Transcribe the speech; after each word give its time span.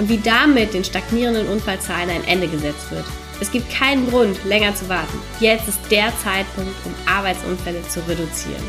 und 0.00 0.08
wie 0.08 0.16
damit 0.16 0.72
den 0.72 0.82
stagnierenden 0.82 1.46
Unfallzahlen 1.46 2.08
ein 2.08 2.24
Ende 2.24 2.48
gesetzt 2.48 2.90
wird. 2.90 3.04
Es 3.38 3.52
gibt 3.52 3.70
keinen 3.70 4.08
Grund, 4.08 4.42
länger 4.46 4.74
zu 4.74 4.88
warten. 4.88 5.18
Jetzt 5.40 5.68
ist 5.68 5.78
der 5.90 6.10
Zeitpunkt, 6.24 6.74
um 6.86 6.94
Arbeitsunfälle 7.06 7.82
zu 7.82 8.00
reduzieren. 8.08 8.64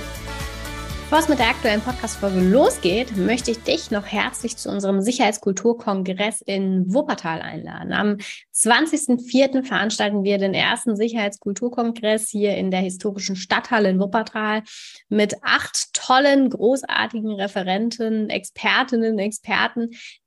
Bevor 1.11 1.23
es 1.23 1.29
mit 1.29 1.39
der 1.39 1.49
aktuellen 1.49 1.81
Podcast-Folge 1.81 2.39
losgeht, 2.39 3.17
möchte 3.17 3.51
ich 3.51 3.61
dich 3.63 3.91
noch 3.91 4.05
herzlich 4.05 4.55
zu 4.55 4.69
unserem 4.69 5.01
Sicherheitskulturkongress 5.01 6.39
in 6.39 6.85
Wuppertal 6.93 7.41
einladen. 7.41 7.91
Am 7.91 8.17
20.04. 8.55 9.65
veranstalten 9.65 10.23
wir 10.23 10.37
den 10.37 10.53
ersten 10.53 10.95
Sicherheitskulturkongress 10.95 12.29
hier 12.29 12.55
in 12.55 12.71
der 12.71 12.79
historischen 12.79 13.35
Stadthalle 13.35 13.89
in 13.89 13.99
Wuppertal 13.99 14.63
mit 15.09 15.35
acht 15.41 15.93
tollen, 15.93 16.49
großartigen 16.49 17.31
Referenten, 17.31 18.29
Expertinnen, 18.29 19.19
Experten, 19.19 19.89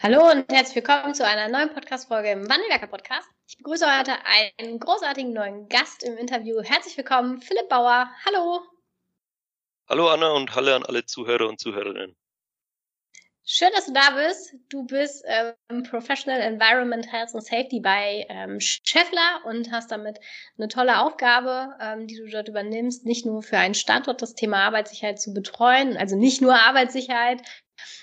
Hallo 0.00 0.30
und 0.30 0.48
herzlich 0.52 0.76
willkommen 0.76 1.12
zu 1.12 1.26
einer 1.26 1.48
neuen 1.48 1.74
Podcast-Folge 1.74 2.30
im 2.30 2.48
Wandelwerker 2.48 2.86
Podcast. 2.86 3.28
Ich 3.48 3.56
begrüße 3.56 3.84
heute 3.84 4.12
einen 4.24 4.78
großartigen 4.78 5.32
neuen 5.32 5.68
Gast 5.68 6.04
im 6.04 6.16
Interview. 6.16 6.62
Herzlich 6.62 6.96
willkommen, 6.96 7.40
Philipp 7.40 7.68
Bauer. 7.68 8.08
Hallo. 8.24 8.60
Hallo 9.88 10.08
Anna 10.08 10.28
und 10.28 10.54
Halle 10.54 10.76
an 10.76 10.84
alle 10.84 11.04
Zuhörer 11.04 11.48
und 11.48 11.58
Zuhörerinnen. 11.58 12.16
Schön, 13.44 13.70
dass 13.74 13.86
du 13.86 13.92
da 13.92 14.10
bist. 14.10 14.54
Du 14.68 14.86
bist 14.86 15.24
ähm, 15.26 15.82
Professional 15.82 16.42
Environment 16.42 17.10
Health 17.10 17.34
and 17.34 17.44
Safety 17.44 17.80
bei 17.80 18.24
ähm, 18.28 18.60
Scheffler 18.60 19.40
und 19.46 19.72
hast 19.72 19.90
damit 19.90 20.20
eine 20.58 20.68
tolle 20.68 21.00
Aufgabe, 21.00 21.74
ähm, 21.80 22.06
die 22.06 22.14
du 22.14 22.28
dort 22.28 22.46
übernimmst, 22.46 23.04
nicht 23.04 23.26
nur 23.26 23.42
für 23.42 23.58
einen 23.58 23.74
Standort 23.74 24.22
das 24.22 24.34
Thema 24.34 24.58
Arbeitssicherheit 24.58 25.20
zu 25.20 25.34
betreuen, 25.34 25.96
also 25.96 26.14
nicht 26.14 26.40
nur 26.40 26.54
Arbeitssicherheit, 26.54 27.42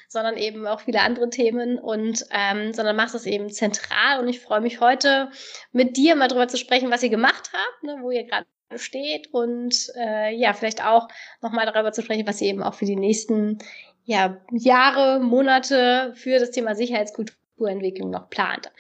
sondern 0.08 0.38
eben 0.38 0.68
auch 0.68 0.82
viele 0.82 1.02
andere 1.02 1.30
Themen 1.30 1.78
und 1.78 2.26
ähm, 2.32 2.74
sondern 2.74 2.96
machst 2.96 3.16
es 3.16 3.26
eben 3.26 3.50
zentral 3.50 4.20
und 4.20 4.28
ich 4.28 4.40
freue 4.40 4.62
mich 4.62 4.80
heute 4.80 5.30
mit 5.72 5.98
dir 5.98 6.16
mal 6.16 6.28
drüber 6.28 6.48
zu 6.48 6.58
sprechen, 6.58 6.92
was 6.92 7.04
ihr 7.04 7.10
gemacht 7.10 7.52
habt, 7.54 7.84
ne, 7.84 7.98
wo 8.02 8.12
ihr 8.12 8.24
gerade 8.24 8.46
steht 8.76 9.34
und 9.34 9.92
äh, 9.96 10.34
ja, 10.36 10.54
vielleicht 10.54 10.84
auch 10.84 11.08
nochmal 11.42 11.66
darüber 11.66 11.92
zu 11.92 12.02
sprechen, 12.02 12.28
was 12.28 12.42
ihr 12.42 12.50
eben 12.50 12.64
auch 12.64 12.74
für 12.74 12.86
die 12.86 12.96
nächsten 12.96 13.60
ja, 14.06 14.42
Jahre, 14.52 15.20
Monate 15.20 16.14
für 16.16 16.40
das 16.40 16.52
Thema 16.52 16.76
Sicherheitskulturentwicklung 16.76 18.12
noch 18.12 18.30
plant. 18.30 18.72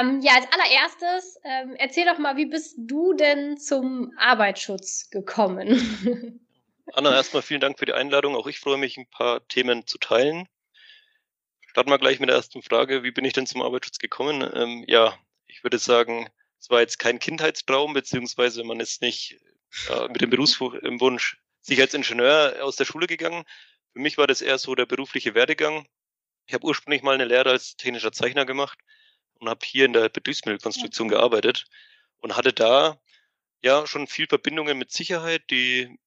Ähm, 0.00 0.20
ja, 0.20 0.32
als 0.34 0.46
allererstes, 0.52 1.40
ähm, 1.44 1.74
erzähl 1.78 2.04
doch 2.04 2.18
mal, 2.18 2.36
wie 2.36 2.46
bist 2.46 2.74
du 2.78 3.14
denn 3.14 3.58
zum 3.58 4.12
Arbeitsschutz 4.18 5.10
gekommen? 5.10 6.40
Anna, 6.92 7.14
erstmal 7.14 7.42
vielen 7.42 7.60
Dank 7.60 7.78
für 7.78 7.86
die 7.86 7.92
Einladung. 7.92 8.36
Auch 8.36 8.46
ich 8.46 8.60
freue 8.60 8.78
mich, 8.78 8.96
ein 8.96 9.08
paar 9.08 9.46
Themen 9.48 9.86
zu 9.86 9.98
teilen. 9.98 10.48
Starten 11.66 11.90
wir 11.90 11.98
gleich 11.98 12.20
mit 12.20 12.28
der 12.28 12.36
ersten 12.36 12.62
Frage. 12.62 13.02
Wie 13.02 13.10
bin 13.10 13.24
ich 13.24 13.32
denn 13.32 13.46
zum 13.46 13.62
Arbeitsschutz 13.62 13.98
gekommen? 13.98 14.48
Ähm, 14.54 14.84
ja, 14.86 15.18
ich 15.46 15.64
würde 15.64 15.78
sagen, 15.78 16.28
es 16.58 16.70
war 16.70 16.80
jetzt 16.80 16.98
kein 16.98 17.18
Kindheitstraum, 17.18 17.92
beziehungsweise 17.92 18.64
man 18.64 18.80
ist 18.80 19.02
nicht 19.02 19.38
äh, 19.90 20.08
mit 20.08 20.20
dem 20.20 20.30
Berufswunsch 20.30 21.38
Sicherheitsingenieur 21.60 22.64
aus 22.64 22.76
der 22.76 22.84
Schule 22.84 23.06
gegangen. 23.06 23.44
Für 23.92 23.98
mich 23.98 24.16
war 24.16 24.26
das 24.26 24.40
eher 24.40 24.58
so 24.58 24.74
der 24.74 24.86
berufliche 24.86 25.34
Werdegang. 25.34 25.86
Ich 26.46 26.54
habe 26.54 26.66
ursprünglich 26.66 27.02
mal 27.02 27.14
eine 27.14 27.24
Lehre 27.24 27.50
als 27.50 27.76
technischer 27.76 28.12
Zeichner 28.12 28.46
gemacht 28.46 28.78
und 29.34 29.48
habe 29.48 29.66
hier 29.66 29.86
in 29.86 29.92
der 29.92 30.08
Betriebsmittelkonstruktion 30.08 31.08
gearbeitet 31.08 31.66
und 32.18 32.36
hatte 32.36 32.52
da 32.52 33.00
ja 33.66 33.86
schon 33.86 34.06
viel 34.06 34.26
Verbindungen 34.26 34.78
mit 34.78 34.92
Sicherheit. 34.92 35.42
Die, 35.50 35.98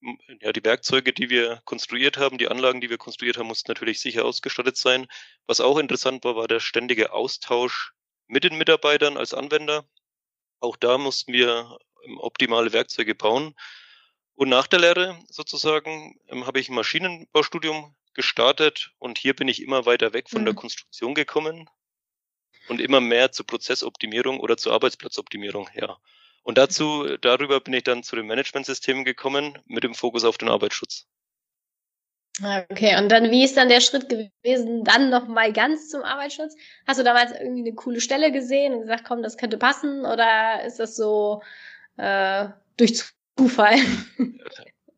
ja, 0.42 0.52
die 0.52 0.64
Werkzeuge, 0.64 1.14
die 1.14 1.30
wir 1.30 1.62
konstruiert 1.66 2.18
haben, 2.18 2.38
die 2.38 2.48
Anlagen, 2.48 2.82
die 2.82 2.90
wir 2.90 2.98
konstruiert 2.98 3.38
haben, 3.38 3.48
mussten 3.48 3.70
natürlich 3.70 4.00
sicher 4.00 4.26
ausgestattet 4.26 4.78
sein. 4.78 5.08
Was 5.46 5.60
auch 5.60 5.78
interessant 5.78 6.24
war, 6.24 6.36
war 6.36 6.48
der 6.48 6.60
ständige 6.60 7.14
Austausch 7.14 7.94
mit 8.28 8.44
den 8.44 8.58
Mitarbeitern 8.58 9.18
als 9.18 9.34
Anwender. 9.34 9.88
Auch 10.60 10.78
da 10.78 10.98
mussten 10.98 11.34
wir 11.34 11.78
ähm, 12.06 12.18
optimale 12.20 12.74
Werkzeuge 12.74 13.16
bauen. 13.16 13.56
Und 14.36 14.50
nach 14.50 14.68
der 14.68 14.80
Lehre 14.80 15.20
sozusagen 15.30 16.18
ähm, 16.28 16.48
habe 16.48 16.60
ich 16.60 16.70
ein 16.70 16.76
Maschinenbaustudium 16.76 17.96
gestartet 18.14 18.92
und 18.98 19.18
hier 19.18 19.36
bin 19.36 19.48
ich 19.48 19.62
immer 19.62 19.86
weiter 19.86 20.14
weg 20.14 20.30
von 20.30 20.42
mhm. 20.42 20.46
der 20.46 20.56
Konstruktion 20.56 21.14
gekommen 21.14 21.70
und 22.70 22.80
immer 22.82 23.02
mehr 23.02 23.32
zur 23.32 23.46
Prozessoptimierung 23.46 24.40
oder 24.40 24.58
zur 24.58 24.74
Arbeitsplatzoptimierung, 24.74 25.70
ja. 25.76 25.98
Und 26.44 26.58
dazu, 26.58 27.18
darüber 27.22 27.60
bin 27.60 27.74
ich 27.74 27.84
dann 27.84 28.04
zu 28.04 28.16
den 28.16 28.28
Managementsystemen 28.28 29.06
gekommen 29.06 29.58
mit 29.66 29.84
dem 29.84 29.94
Fokus 29.94 30.24
auf 30.24 30.38
den 30.38 30.50
Arbeitsschutz. 30.50 31.08
Okay, 32.70 32.98
und 32.98 33.10
dann, 33.10 33.32
wie 33.32 33.44
ist 33.44 33.58
dann 33.58 33.68
der 33.68 33.82
Schritt 33.82 34.08
gewesen, 34.08 34.86
dann 34.86 35.10
nochmal 35.10 35.52
ganz 35.52 35.90
zum 35.90 36.04
Arbeitsschutz? 36.04 36.56
Hast 36.88 37.00
du 37.00 37.04
damals 37.04 37.32
irgendwie 37.32 37.68
eine 37.68 37.76
coole 37.76 38.00
Stelle 38.00 38.32
gesehen 38.32 38.74
und 38.74 38.82
gesagt, 38.82 39.04
komm, 39.06 39.22
das 39.22 39.38
könnte 39.38 39.58
passen? 39.58 40.06
Oder 40.06 40.64
ist 40.64 40.80
das 40.80 40.96
so 40.96 41.42
äh, 41.98 42.48
durch 42.78 43.04
Zufall? 43.38 43.76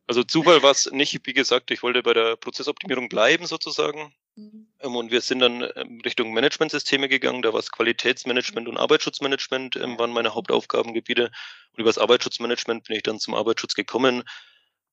Also 0.07 0.23
Zufall 0.23 0.61
war 0.61 0.71
es 0.71 0.91
nicht, 0.91 1.25
wie 1.25 1.33
gesagt, 1.33 1.71
ich 1.71 1.83
wollte 1.83 2.03
bei 2.03 2.13
der 2.13 2.35
Prozessoptimierung 2.35 3.07
bleiben 3.07 3.45
sozusagen. 3.45 4.13
Mhm. 4.35 4.67
Ähm, 4.79 4.95
und 4.95 5.11
wir 5.11 5.21
sind 5.21 5.39
dann 5.39 5.69
ähm, 5.75 6.01
Richtung 6.03 6.33
Managementsysteme 6.33 7.09
gegangen, 7.09 7.41
da 7.41 7.53
war 7.53 7.59
es 7.59 7.71
Qualitätsmanagement 7.71 8.67
und 8.67 8.77
Arbeitsschutzmanagement, 8.77 9.75
ähm, 9.75 9.99
waren 9.99 10.11
meine 10.11 10.33
Hauptaufgabengebiete. 10.35 11.25
Und 11.25 11.79
über 11.79 11.89
das 11.89 11.97
Arbeitsschutzmanagement 11.97 12.85
bin 12.85 12.95
ich 12.95 13.03
dann 13.03 13.19
zum 13.19 13.35
Arbeitsschutz 13.35 13.73
gekommen, 13.73 14.23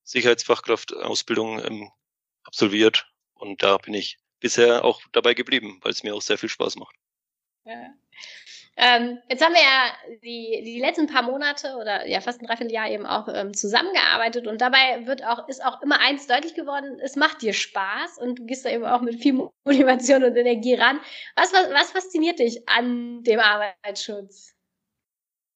Sicherheitsfachkraftausbildung 0.03 1.91
absolviert 2.43 3.07
und 3.35 3.61
da 3.61 3.77
bin 3.77 3.93
ich 3.93 4.17
bisher 4.39 4.83
auch 4.83 5.01
dabei 5.11 5.33
geblieben, 5.33 5.79
weil 5.83 5.91
es 5.91 6.03
mir 6.03 6.15
auch 6.15 6.21
sehr 6.21 6.37
viel 6.37 6.49
Spaß 6.49 6.77
macht. 6.77 6.95
Ja. 7.65 7.93
Ähm, 8.81 9.19
jetzt 9.27 9.43
haben 9.43 9.53
wir 9.53 9.61
ja 9.61 10.17
die, 10.23 10.61
die 10.63 10.79
letzten 10.79 11.07
paar 11.07 11.23
Monate 11.23 11.75
oder 11.75 12.07
ja 12.07 12.21
fast 12.21 12.39
ein 12.39 12.47
Dreivierteljahr 12.47 12.89
eben 12.89 13.05
auch 13.05 13.27
ähm, 13.27 13.53
zusammengearbeitet 13.53 14.47
und 14.47 14.61
dabei 14.61 15.05
wird 15.05 15.21
auch, 15.21 15.49
ist 15.49 15.61
auch 15.61 15.81
immer 15.81 15.99
eins 15.99 16.27
deutlich 16.27 16.55
geworden, 16.55 16.97
es 17.03 17.17
macht 17.17 17.41
dir 17.41 17.51
Spaß 17.51 18.19
und 18.19 18.39
du 18.39 18.45
gehst 18.45 18.63
da 18.63 18.69
eben 18.69 18.85
auch 18.85 19.01
mit 19.01 19.21
viel 19.21 19.33
Motivation 19.65 20.23
und 20.23 20.37
Energie 20.37 20.75
ran. 20.75 21.01
Was, 21.35 21.51
was, 21.51 21.69
was 21.71 21.91
fasziniert 21.91 22.39
dich 22.39 22.69
an 22.69 23.21
dem 23.23 23.41
Arbeitsschutz? 23.41 24.55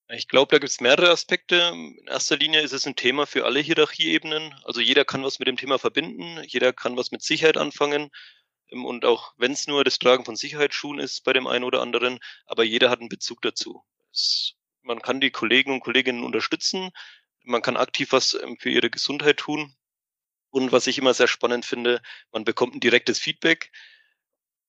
Ich 0.10 0.28
glaube, 0.28 0.52
da 0.52 0.60
gibt 0.60 0.70
es 0.70 0.82
mehrere 0.82 1.10
Aspekte. 1.10 1.72
In 1.74 2.06
erster 2.08 2.36
Linie 2.36 2.60
ist 2.60 2.74
es 2.74 2.86
ein 2.86 2.98
Thema 2.98 3.26
für 3.26 3.46
alle 3.46 3.62
Hierarchieebenen. 3.62 4.54
Also 4.66 4.82
jeder 4.82 5.06
kann 5.06 5.24
was 5.24 5.40
mit 5.40 5.48
dem 5.48 5.56
Thema 5.56 5.80
verbinden, 5.80 6.44
jeder 6.46 6.74
kann 6.74 6.98
was 6.98 7.12
mit 7.12 7.22
Sicherheit 7.22 7.56
anfangen. 7.56 8.12
Ähm, 8.74 8.86
und 8.86 9.06
auch 9.06 9.34
wenn 9.38 9.52
es 9.52 9.68
nur 9.68 9.84
das 9.84 10.00
Tragen 10.00 10.26
von 10.26 10.36
Sicherheitsschuhen 10.36 11.00
ist 11.00 11.24
bei 11.24 11.34
dem 11.34 11.48
einen 11.48 11.64
oder 11.64 11.82
anderen, 11.82 12.20
aber 12.46 12.64
jeder 12.64 12.90
hat 12.90 13.00
einen 13.00 13.10
Bezug 13.10 13.42
dazu. 13.42 13.84
Es, 14.12 14.56
man 14.82 15.02
kann 15.02 15.22
die 15.22 15.32
Kollegen 15.32 15.72
und 15.72 15.80
Kolleginnen 15.80 16.24
unterstützen, 16.24 16.92
man 17.44 17.62
kann 17.62 17.78
aktiv 17.78 18.12
was 18.12 18.34
ähm, 18.34 18.58
für 18.60 18.70
ihre 18.70 18.90
Gesundheit 18.90 19.38
tun. 19.38 19.76
Und 20.50 20.72
was 20.72 20.88
ich 20.88 20.98
immer 21.00 21.14
sehr 21.14 21.28
spannend 21.28 21.66
finde, 21.66 22.02
man 22.32 22.46
bekommt 22.46 22.76
ein 22.76 22.80
direktes 22.80 23.20
Feedback. 23.20 23.72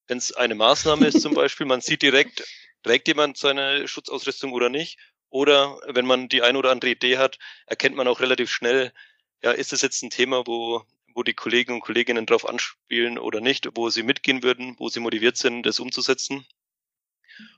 Wenn 0.07 0.19
es 0.19 0.33
eine 0.33 0.55
Maßnahme 0.55 1.07
ist 1.07 1.21
zum 1.21 1.35
Beispiel, 1.35 1.67
man 1.67 1.83
sieht 1.83 2.03
direkt, 2.03 2.45
trägt 2.83 3.07
jemand 3.09 3.37
seine 3.37 3.87
Schutzausrüstung 3.87 4.53
oder 4.53 4.71
nicht. 4.71 4.99
Oder 5.29 5.79
wenn 5.89 6.07
man 6.07 6.29
die 6.29 6.43
eine 6.43 6.59
oder 6.59 6.71
andere 6.71 6.93
Idee 6.93 7.19
hat, 7.19 7.39
erkennt 7.67 7.97
man 7.97 8.09
auch 8.09 8.21
relativ 8.21 8.51
schnell, 8.51 8.93
ja, 9.43 9.51
ist 9.51 9.73
es 9.73 9.83
jetzt 9.83 10.03
ein 10.03 10.11
Thema, 10.11 10.47
wo 10.47 10.85
wo 11.15 11.23
die 11.23 11.35
Kollegen 11.35 11.75
und 11.75 11.81
Kolleginnen 11.81 12.27
drauf 12.27 12.47
anspielen 12.49 13.19
oder 13.19 13.41
nicht, 13.41 13.69
wo 13.77 13.89
sie 13.89 14.03
mitgehen 14.03 14.43
würden, 14.43 14.75
wo 14.79 14.89
sie 14.89 15.01
motiviert 15.01 15.37
sind, 15.37 15.63
das 15.65 15.81
umzusetzen. 15.81 16.47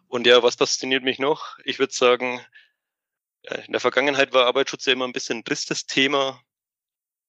Und 0.08 0.26
ja, 0.26 0.42
was 0.42 0.56
fasziniert 0.56 1.02
mich 1.02 1.18
noch? 1.18 1.58
Ich 1.64 1.78
würde 1.78 1.92
sagen, 1.92 2.44
in 3.42 3.72
der 3.72 3.80
Vergangenheit 3.80 4.32
war 4.32 4.46
Arbeitsschutz 4.46 4.86
ja 4.86 4.92
immer 4.92 5.06
ein 5.06 5.12
bisschen 5.12 5.38
ein 5.38 5.44
tristes 5.44 5.86
Thema. 5.86 6.42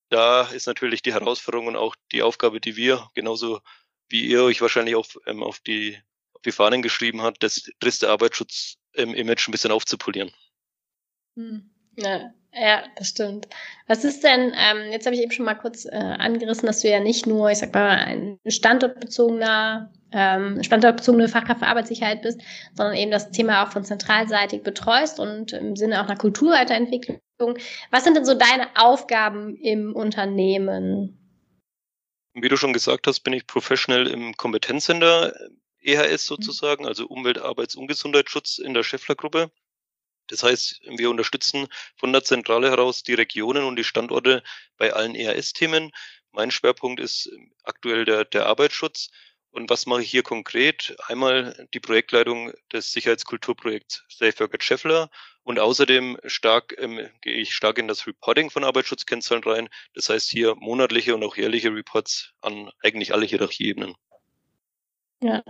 Da 0.10 0.44
ist 0.44 0.68
natürlich 0.68 1.02
die 1.02 1.14
Herausforderung 1.14 1.68
und 1.68 1.76
auch 1.76 1.96
die 2.12 2.24
Aufgabe, 2.24 2.62
die 2.62 2.76
wir, 2.76 3.10
genauso 3.14 3.62
wie 4.10 4.26
ihr 4.26 4.44
euch 4.44 4.62
wahrscheinlich 4.62 4.96
auch 4.96 5.08
ähm, 5.26 5.44
auf, 5.44 5.60
die, 5.60 6.02
auf 6.34 6.42
die 6.42 6.52
Fahnen 6.52 6.82
geschrieben 6.82 7.22
habt, 7.22 7.44
das 7.44 7.70
triste 7.80 8.10
Arbeitsschutz-Image 8.10 9.48
ein 9.48 9.52
bisschen 9.52 9.72
aufzupolieren. 9.72 10.32
Hm. 11.36 11.77
Ja, 11.98 12.32
ja, 12.54 12.84
das 12.96 13.10
stimmt. 13.10 13.48
Was 13.88 14.04
ist 14.04 14.24
denn, 14.24 14.54
ähm, 14.56 14.92
jetzt 14.92 15.06
habe 15.06 15.16
ich 15.16 15.22
eben 15.22 15.32
schon 15.32 15.46
mal 15.46 15.56
kurz 15.56 15.86
äh, 15.86 15.96
angerissen, 15.96 16.66
dass 16.66 16.82
du 16.82 16.90
ja 16.90 17.00
nicht 17.00 17.28
nur, 17.28 17.52
ich 17.52 17.58
sag 17.60 17.74
mal, 17.74 17.90
ein 17.90 18.40
standortbezogener, 18.48 19.92
ähm, 20.12 20.64
standortbezogene 20.64 21.28
Fachkraft 21.28 21.60
für 21.60 21.68
Arbeitssicherheit 21.68 22.22
bist, 22.22 22.40
sondern 22.74 22.96
eben 22.96 23.12
das 23.12 23.32
Thema 23.32 23.64
auch 23.64 23.72
von 23.72 23.84
zentralseitig 23.84 24.64
betreust 24.64 25.20
und 25.20 25.54
im 25.54 25.76
Sinne 25.76 26.02
auch 26.02 26.08
einer 26.08 26.18
Kulturweiterentwicklung. 26.18 27.20
Was 27.92 28.04
sind 28.04 28.16
denn 28.16 28.26
so 28.26 28.34
deine 28.34 28.68
Aufgaben 28.76 29.56
im 29.58 29.96
Unternehmen? 29.96 31.18
Wie 32.34 32.50
du 32.50 32.58
schon 32.58 32.74
gesagt 32.74 33.08
hast, 33.08 33.22
bin 33.22 33.34
ich 33.34 33.48
Professional 33.48 34.08
im 34.08 34.36
Kompetenzcenter 34.38 35.34
EHS 35.82 36.30
mhm. 36.30 36.36
sozusagen, 36.36 36.86
also 36.88 37.08
Umwelt, 37.08 37.40
Arbeits- 37.40 37.76
und 37.76 37.88
Gesundheitsschutz 37.88 38.58
in 38.60 38.74
der 38.74 38.84
Scheffler-Gruppe. 38.84 39.52
Das 40.28 40.44
heißt, 40.44 40.82
wir 40.86 41.10
unterstützen 41.10 41.68
von 41.96 42.14
der 42.14 42.24
Zentrale 42.24 42.70
heraus 42.70 43.04
die 43.04 43.14
Regionen 43.14 43.64
und 43.64 43.76
die 43.76 43.84
Standorte 43.84 44.44
bei 44.78 44.94
allen 44.94 45.16
EAS-Themen. 45.16 45.92
Mein 46.32 46.52
Schwerpunkt 46.52 47.00
ist 47.00 47.32
aktuell 47.64 48.06
der, 48.06 48.26
der 48.26 48.46
Arbeitsschutz. 48.46 49.10
Und 49.52 49.70
was 49.70 49.88
mache 49.88 50.04
ich 50.04 50.12
hier 50.12 50.24
konkret? 50.24 50.96
Einmal 51.08 51.68
die 51.74 51.80
Projektleitung 51.80 52.54
des 52.72 52.92
Sicherheitskulturprojekts 52.92 54.06
Safeworker 54.08 54.60
Scheffler 54.62 55.10
und 55.44 55.60
außerdem 55.60 56.20
stark 56.26 56.76
ähm, 56.78 57.10
gehe 57.22 57.34
ich 57.38 57.56
stark 57.56 57.78
in 57.78 57.88
das 57.88 58.06
Reporting 58.06 58.50
von 58.50 58.64
Arbeitsschutzkennzahlen 58.64 59.44
rein. 59.44 59.70
Das 59.94 60.10
heißt 60.10 60.30
hier 60.30 60.56
monatliche 60.56 61.16
und 61.16 61.24
auch 61.24 61.38
jährliche 61.38 61.74
Reports 61.74 62.34
an 62.42 62.70
eigentlich 62.84 63.14
alle 63.14 63.26
Hierarchieebenen. 63.26 63.96
Ja, 65.24 65.42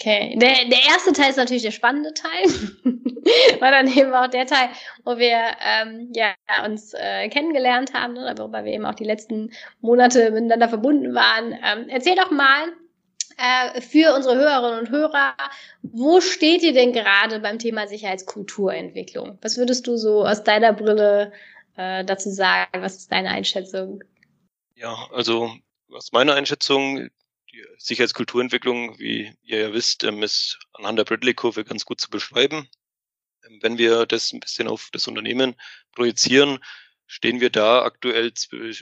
Okay, 0.00 0.36
der, 0.38 0.68
der 0.68 0.84
erste 0.86 1.12
Teil 1.12 1.30
ist 1.30 1.38
natürlich 1.38 1.64
der 1.64 1.72
spannende 1.72 2.14
Teil, 2.14 2.44
weil 3.60 3.72
dann 3.72 3.88
eben 3.88 4.14
auch 4.14 4.28
der 4.28 4.46
Teil, 4.46 4.68
wo 5.04 5.18
wir 5.18 5.40
ähm, 5.60 6.12
ja, 6.14 6.34
uns 6.64 6.94
äh, 6.94 7.28
kennengelernt 7.28 7.94
haben, 7.94 8.12
ne, 8.12 8.32
worüber 8.38 8.64
wir 8.64 8.72
eben 8.72 8.86
auch 8.86 8.94
die 8.94 9.04
letzten 9.04 9.50
Monate 9.80 10.30
miteinander 10.30 10.68
verbunden 10.68 11.16
waren. 11.16 11.52
Ähm, 11.52 11.88
erzähl 11.88 12.14
doch 12.14 12.30
mal 12.30 12.68
äh, 13.38 13.80
für 13.80 14.14
unsere 14.14 14.36
Hörerinnen 14.36 14.78
und 14.78 14.90
Hörer, 14.90 15.34
wo 15.82 16.20
steht 16.20 16.62
ihr 16.62 16.74
denn 16.74 16.92
gerade 16.92 17.40
beim 17.40 17.58
Thema 17.58 17.88
Sicherheitskulturentwicklung? 17.88 19.38
Was 19.42 19.56
würdest 19.56 19.88
du 19.88 19.96
so 19.96 20.24
aus 20.24 20.44
deiner 20.44 20.72
Brille 20.72 21.32
äh, 21.76 22.04
dazu 22.04 22.30
sagen? 22.30 22.82
Was 22.82 22.98
ist 22.98 23.10
deine 23.10 23.30
Einschätzung? 23.30 24.04
Ja, 24.76 24.96
also 25.12 25.50
aus 25.92 26.12
meiner 26.12 26.34
Einschätzung, 26.34 27.08
Sicherheitskulturentwicklung, 27.78 28.98
wie 28.98 29.32
ihr 29.42 29.58
ja 29.60 29.72
wisst, 29.72 30.04
ähm, 30.04 30.22
ist 30.22 30.58
anhand 30.72 30.98
der 30.98 31.04
Bradley-Kurve 31.04 31.64
ganz 31.64 31.84
gut 31.84 32.00
zu 32.00 32.10
beschreiben. 32.10 32.68
Ähm, 33.44 33.58
wenn 33.62 33.78
wir 33.78 34.06
das 34.06 34.32
ein 34.32 34.40
bisschen 34.40 34.68
auf 34.68 34.90
das 34.92 35.08
Unternehmen 35.08 35.54
projizieren, 35.92 36.58
stehen 37.06 37.40
wir 37.40 37.50
da 37.50 37.82
aktuell 37.82 38.32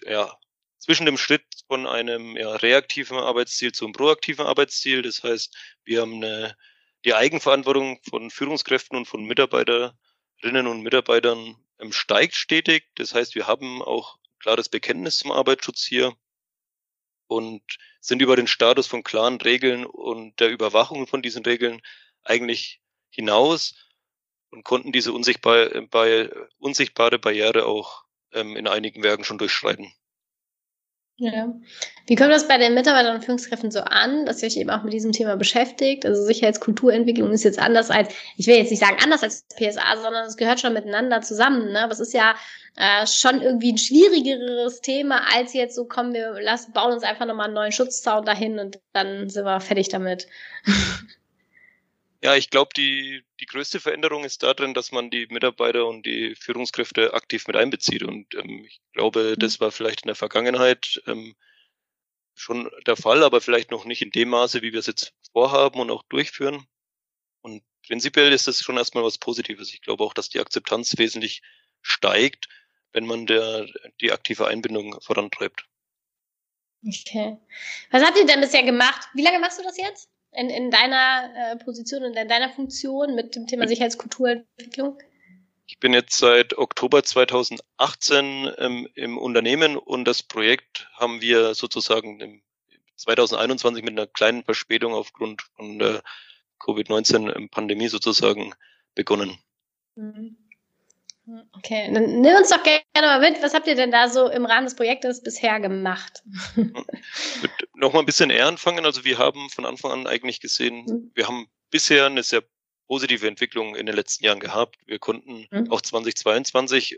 ja, 0.06 0.36
zwischen 0.78 1.06
dem 1.06 1.18
Schritt 1.18 1.44
von 1.68 1.86
einem 1.86 2.36
ja, 2.36 2.54
reaktiven 2.56 3.18
Arbeitsziel 3.18 3.72
zum 3.72 3.92
proaktiven 3.92 4.46
Arbeitsziel. 4.46 5.02
Das 5.02 5.22
heißt, 5.22 5.56
wir 5.84 6.00
haben 6.00 6.16
eine, 6.22 6.56
die 7.04 7.14
Eigenverantwortung 7.14 8.00
von 8.08 8.30
Führungskräften 8.30 8.96
und 8.96 9.06
von 9.06 9.24
Mitarbeiterinnen 9.24 10.66
und 10.66 10.82
Mitarbeitern 10.82 11.56
ähm, 11.78 11.92
steigt 11.92 12.34
stetig. 12.34 12.84
Das 12.96 13.14
heißt, 13.14 13.34
wir 13.34 13.46
haben 13.46 13.82
auch 13.82 14.18
klares 14.40 14.68
Bekenntnis 14.68 15.18
zum 15.18 15.32
Arbeitsschutz 15.32 15.84
hier 15.84 16.16
und 17.26 17.62
sind 18.06 18.22
über 18.22 18.36
den 18.36 18.46
Status 18.46 18.86
von 18.86 19.02
klaren 19.02 19.40
Regeln 19.40 19.84
und 19.84 20.38
der 20.38 20.50
Überwachung 20.50 21.08
von 21.08 21.22
diesen 21.22 21.44
Regeln 21.44 21.82
eigentlich 22.22 22.80
hinaus 23.10 23.74
und 24.50 24.62
konnten 24.62 24.92
diese 24.92 25.12
unsichtbar, 25.12 25.74
äh, 25.74 25.80
bei, 25.90 26.30
unsichtbare 26.58 27.18
Barriere 27.18 27.66
auch 27.66 28.04
ähm, 28.32 28.56
in 28.56 28.68
einigen 28.68 29.02
Werken 29.02 29.24
schon 29.24 29.38
durchschreiten. 29.38 29.92
Ja. 31.18 31.54
Wie 32.06 32.14
kommt 32.14 32.30
das 32.30 32.46
bei 32.46 32.58
den 32.58 32.74
Mitarbeitern 32.74 33.16
und 33.16 33.24
Führungskräften 33.24 33.70
so 33.70 33.80
an, 33.80 34.26
dass 34.26 34.42
ihr 34.42 34.48
euch 34.48 34.58
eben 34.58 34.68
auch 34.68 34.82
mit 34.82 34.92
diesem 34.92 35.12
Thema 35.12 35.36
beschäftigt? 35.36 36.04
Also 36.04 36.22
Sicherheitskulturentwicklung 36.22 37.30
ist 37.32 37.42
jetzt 37.42 37.58
anders 37.58 37.90
als, 37.90 38.14
ich 38.36 38.46
will 38.46 38.56
jetzt 38.56 38.70
nicht 38.70 38.80
sagen 38.80 38.98
anders 39.02 39.22
als 39.22 39.46
PSA, 39.56 39.96
sondern 39.96 40.26
es 40.26 40.36
gehört 40.36 40.60
schon 40.60 40.74
miteinander 40.74 41.22
zusammen. 41.22 41.72
Ne? 41.72 41.80
Aber 41.80 41.92
es 41.92 42.00
ist 42.00 42.12
ja 42.12 42.34
äh, 42.76 43.06
schon 43.06 43.40
irgendwie 43.40 43.72
ein 43.72 43.78
schwierigeres 43.78 44.82
Thema 44.82 45.22
als 45.34 45.54
jetzt 45.54 45.74
so, 45.74 45.86
kommen 45.86 46.12
wir 46.12 46.38
lassen, 46.42 46.72
bauen 46.72 46.92
uns 46.92 47.02
einfach 47.02 47.24
nochmal 47.24 47.46
einen 47.46 47.54
neuen 47.54 47.72
Schutzzaun 47.72 48.26
dahin 48.26 48.58
und 48.58 48.78
dann 48.92 49.30
sind 49.30 49.46
wir 49.46 49.60
fertig 49.60 49.88
damit. 49.88 50.26
Ja, 52.26 52.34
ich 52.34 52.50
glaube, 52.50 52.70
die, 52.76 53.24
die 53.38 53.46
größte 53.46 53.78
Veränderung 53.78 54.24
ist 54.24 54.42
darin, 54.42 54.74
dass 54.74 54.90
man 54.90 55.10
die 55.10 55.28
Mitarbeiter 55.28 55.86
und 55.86 56.04
die 56.04 56.34
Führungskräfte 56.34 57.14
aktiv 57.14 57.46
mit 57.46 57.54
einbezieht. 57.54 58.02
Und 58.02 58.34
ähm, 58.34 58.64
ich 58.66 58.80
glaube, 58.94 59.36
mhm. 59.36 59.38
das 59.38 59.60
war 59.60 59.70
vielleicht 59.70 60.02
in 60.02 60.08
der 60.08 60.16
Vergangenheit 60.16 61.00
ähm, 61.06 61.36
schon 62.34 62.68
der 62.84 62.96
Fall, 62.96 63.22
aber 63.22 63.40
vielleicht 63.40 63.70
noch 63.70 63.84
nicht 63.84 64.02
in 64.02 64.10
dem 64.10 64.30
Maße, 64.30 64.60
wie 64.62 64.72
wir 64.72 64.80
es 64.80 64.88
jetzt 64.88 65.14
vorhaben 65.30 65.78
und 65.78 65.88
auch 65.92 66.02
durchführen. 66.08 66.66
Und 67.42 67.62
prinzipiell 67.86 68.32
ist 68.32 68.48
das 68.48 68.60
schon 68.60 68.76
erstmal 68.76 69.04
was 69.04 69.18
Positives. 69.18 69.72
Ich 69.72 69.82
glaube 69.82 70.02
auch, 70.02 70.12
dass 70.12 70.28
die 70.28 70.40
Akzeptanz 70.40 70.98
wesentlich 70.98 71.42
steigt, 71.80 72.48
wenn 72.90 73.06
man 73.06 73.26
der, 73.26 73.68
die 74.00 74.10
aktive 74.10 74.48
Einbindung 74.48 75.00
vorantreibt. 75.00 75.64
Okay. 76.84 77.36
Was 77.92 78.02
habt 78.02 78.18
ihr 78.18 78.26
denn 78.26 78.40
bisher 78.40 78.64
gemacht? 78.64 79.08
Wie 79.14 79.22
lange 79.22 79.38
machst 79.38 79.60
du 79.60 79.62
das 79.62 79.78
jetzt? 79.78 80.10
In, 80.32 80.50
in 80.50 80.70
deiner 80.70 81.32
äh, 81.34 81.56
Position 81.56 82.04
und 82.04 82.16
in 82.16 82.28
deiner 82.28 82.50
Funktion 82.50 83.14
mit 83.14 83.34
dem 83.34 83.46
Thema 83.46 83.66
Sicherheitskulturentwicklung? 83.66 84.98
Ich 85.66 85.80
bin 85.80 85.92
jetzt 85.92 86.18
seit 86.18 86.56
Oktober 86.56 87.02
2018 87.02 88.52
ähm, 88.58 88.88
im 88.94 89.18
Unternehmen 89.18 89.76
und 89.76 90.04
das 90.04 90.22
Projekt 90.22 90.88
haben 90.94 91.20
wir 91.20 91.54
sozusagen 91.54 92.20
im 92.20 92.42
2021 92.96 93.84
mit 93.84 93.92
einer 93.92 94.06
kleinen 94.06 94.44
Verspätung 94.44 94.94
aufgrund 94.94 95.42
von 95.56 95.78
der 95.78 96.02
Covid-19-Pandemie 96.60 97.88
sozusagen 97.88 98.54
begonnen. 98.94 99.38
Mhm. 99.96 100.36
Okay, 101.52 101.90
dann 101.92 102.20
nimm 102.20 102.36
uns 102.36 102.50
doch 102.50 102.62
gerne 102.62 102.80
mal 102.94 103.20
mit. 103.20 103.42
Was 103.42 103.52
habt 103.52 103.66
ihr 103.66 103.74
denn 103.74 103.90
da 103.90 104.08
so 104.08 104.28
im 104.28 104.46
Rahmen 104.46 104.66
des 104.66 104.76
Projektes 104.76 105.22
bisher 105.22 105.58
gemacht? 105.58 106.22
Nochmal 107.74 108.02
ein 108.02 108.06
bisschen 108.06 108.30
eher 108.30 108.46
anfangen. 108.46 108.84
Also 108.84 109.04
wir 109.04 109.18
haben 109.18 109.50
von 109.50 109.66
Anfang 109.66 109.90
an 109.90 110.06
eigentlich 110.06 110.40
gesehen, 110.40 110.84
mhm. 110.84 111.10
wir 111.14 111.26
haben 111.26 111.48
bisher 111.70 112.06
eine 112.06 112.22
sehr 112.22 112.44
positive 112.86 113.26
Entwicklung 113.26 113.74
in 113.74 113.86
den 113.86 113.96
letzten 113.96 114.24
Jahren 114.24 114.38
gehabt. 114.38 114.76
Wir 114.86 115.00
konnten 115.00 115.46
mhm. 115.50 115.70
auch 115.72 115.80
2022 115.80 116.96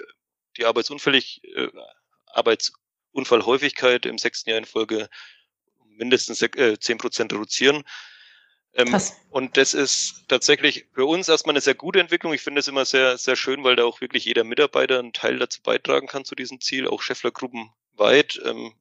die 0.59 0.67
Arbeitsunfällig, 0.67 1.41
äh, 1.45 1.69
Arbeitsunfallhäufigkeit 2.27 4.05
im 4.05 4.19
sechsten 4.19 4.51
Jahr 4.51 4.59
in 4.59 4.67
Folge 4.67 5.09
mindestens 5.87 6.43
äh, 6.43 6.79
zehn 6.79 6.99
Prozent 6.99 7.33
reduzieren. 7.33 7.83
Ähm, 8.79 8.97
und 9.31 9.57
das 9.57 9.75
ist 9.75 10.25
tatsächlich 10.29 10.87
für 10.95 11.05
uns 11.05 11.29
erstmal 11.29 11.55
eine 11.55 11.61
sehr 11.61 11.75
gute 11.75 11.99
Entwicklung. 11.99 12.33
Ich 12.33 12.43
finde 12.43 12.61
es 12.61 12.69
immer 12.69 12.85
sehr, 12.85 13.19
sehr 13.19 13.35
schön, 13.35 13.65
weil 13.65 13.75
da 13.75 13.85
auch 13.85 14.01
wirklich 14.01 14.25
jeder 14.25 14.45
Mitarbeiter 14.45 15.01
einen 15.01 15.13
Teil 15.13 15.39
dazu 15.39 15.61
beitragen 15.63 16.07
kann 16.07 16.25
zu 16.25 16.37
diesem 16.37 16.61
Ziel, 16.61 16.87
auch 16.87 17.03
Scheffler-Gruppen 17.03 17.71
weit. 17.95 18.41
Ähm, 18.45 18.73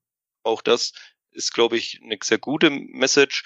auch 0.43 0.61
das 0.61 0.93
ist, 1.31 1.53
glaube 1.53 1.77
ich, 1.77 1.99
eine 2.03 2.17
sehr 2.23 2.37
gute 2.37 2.69
Message. 2.69 3.43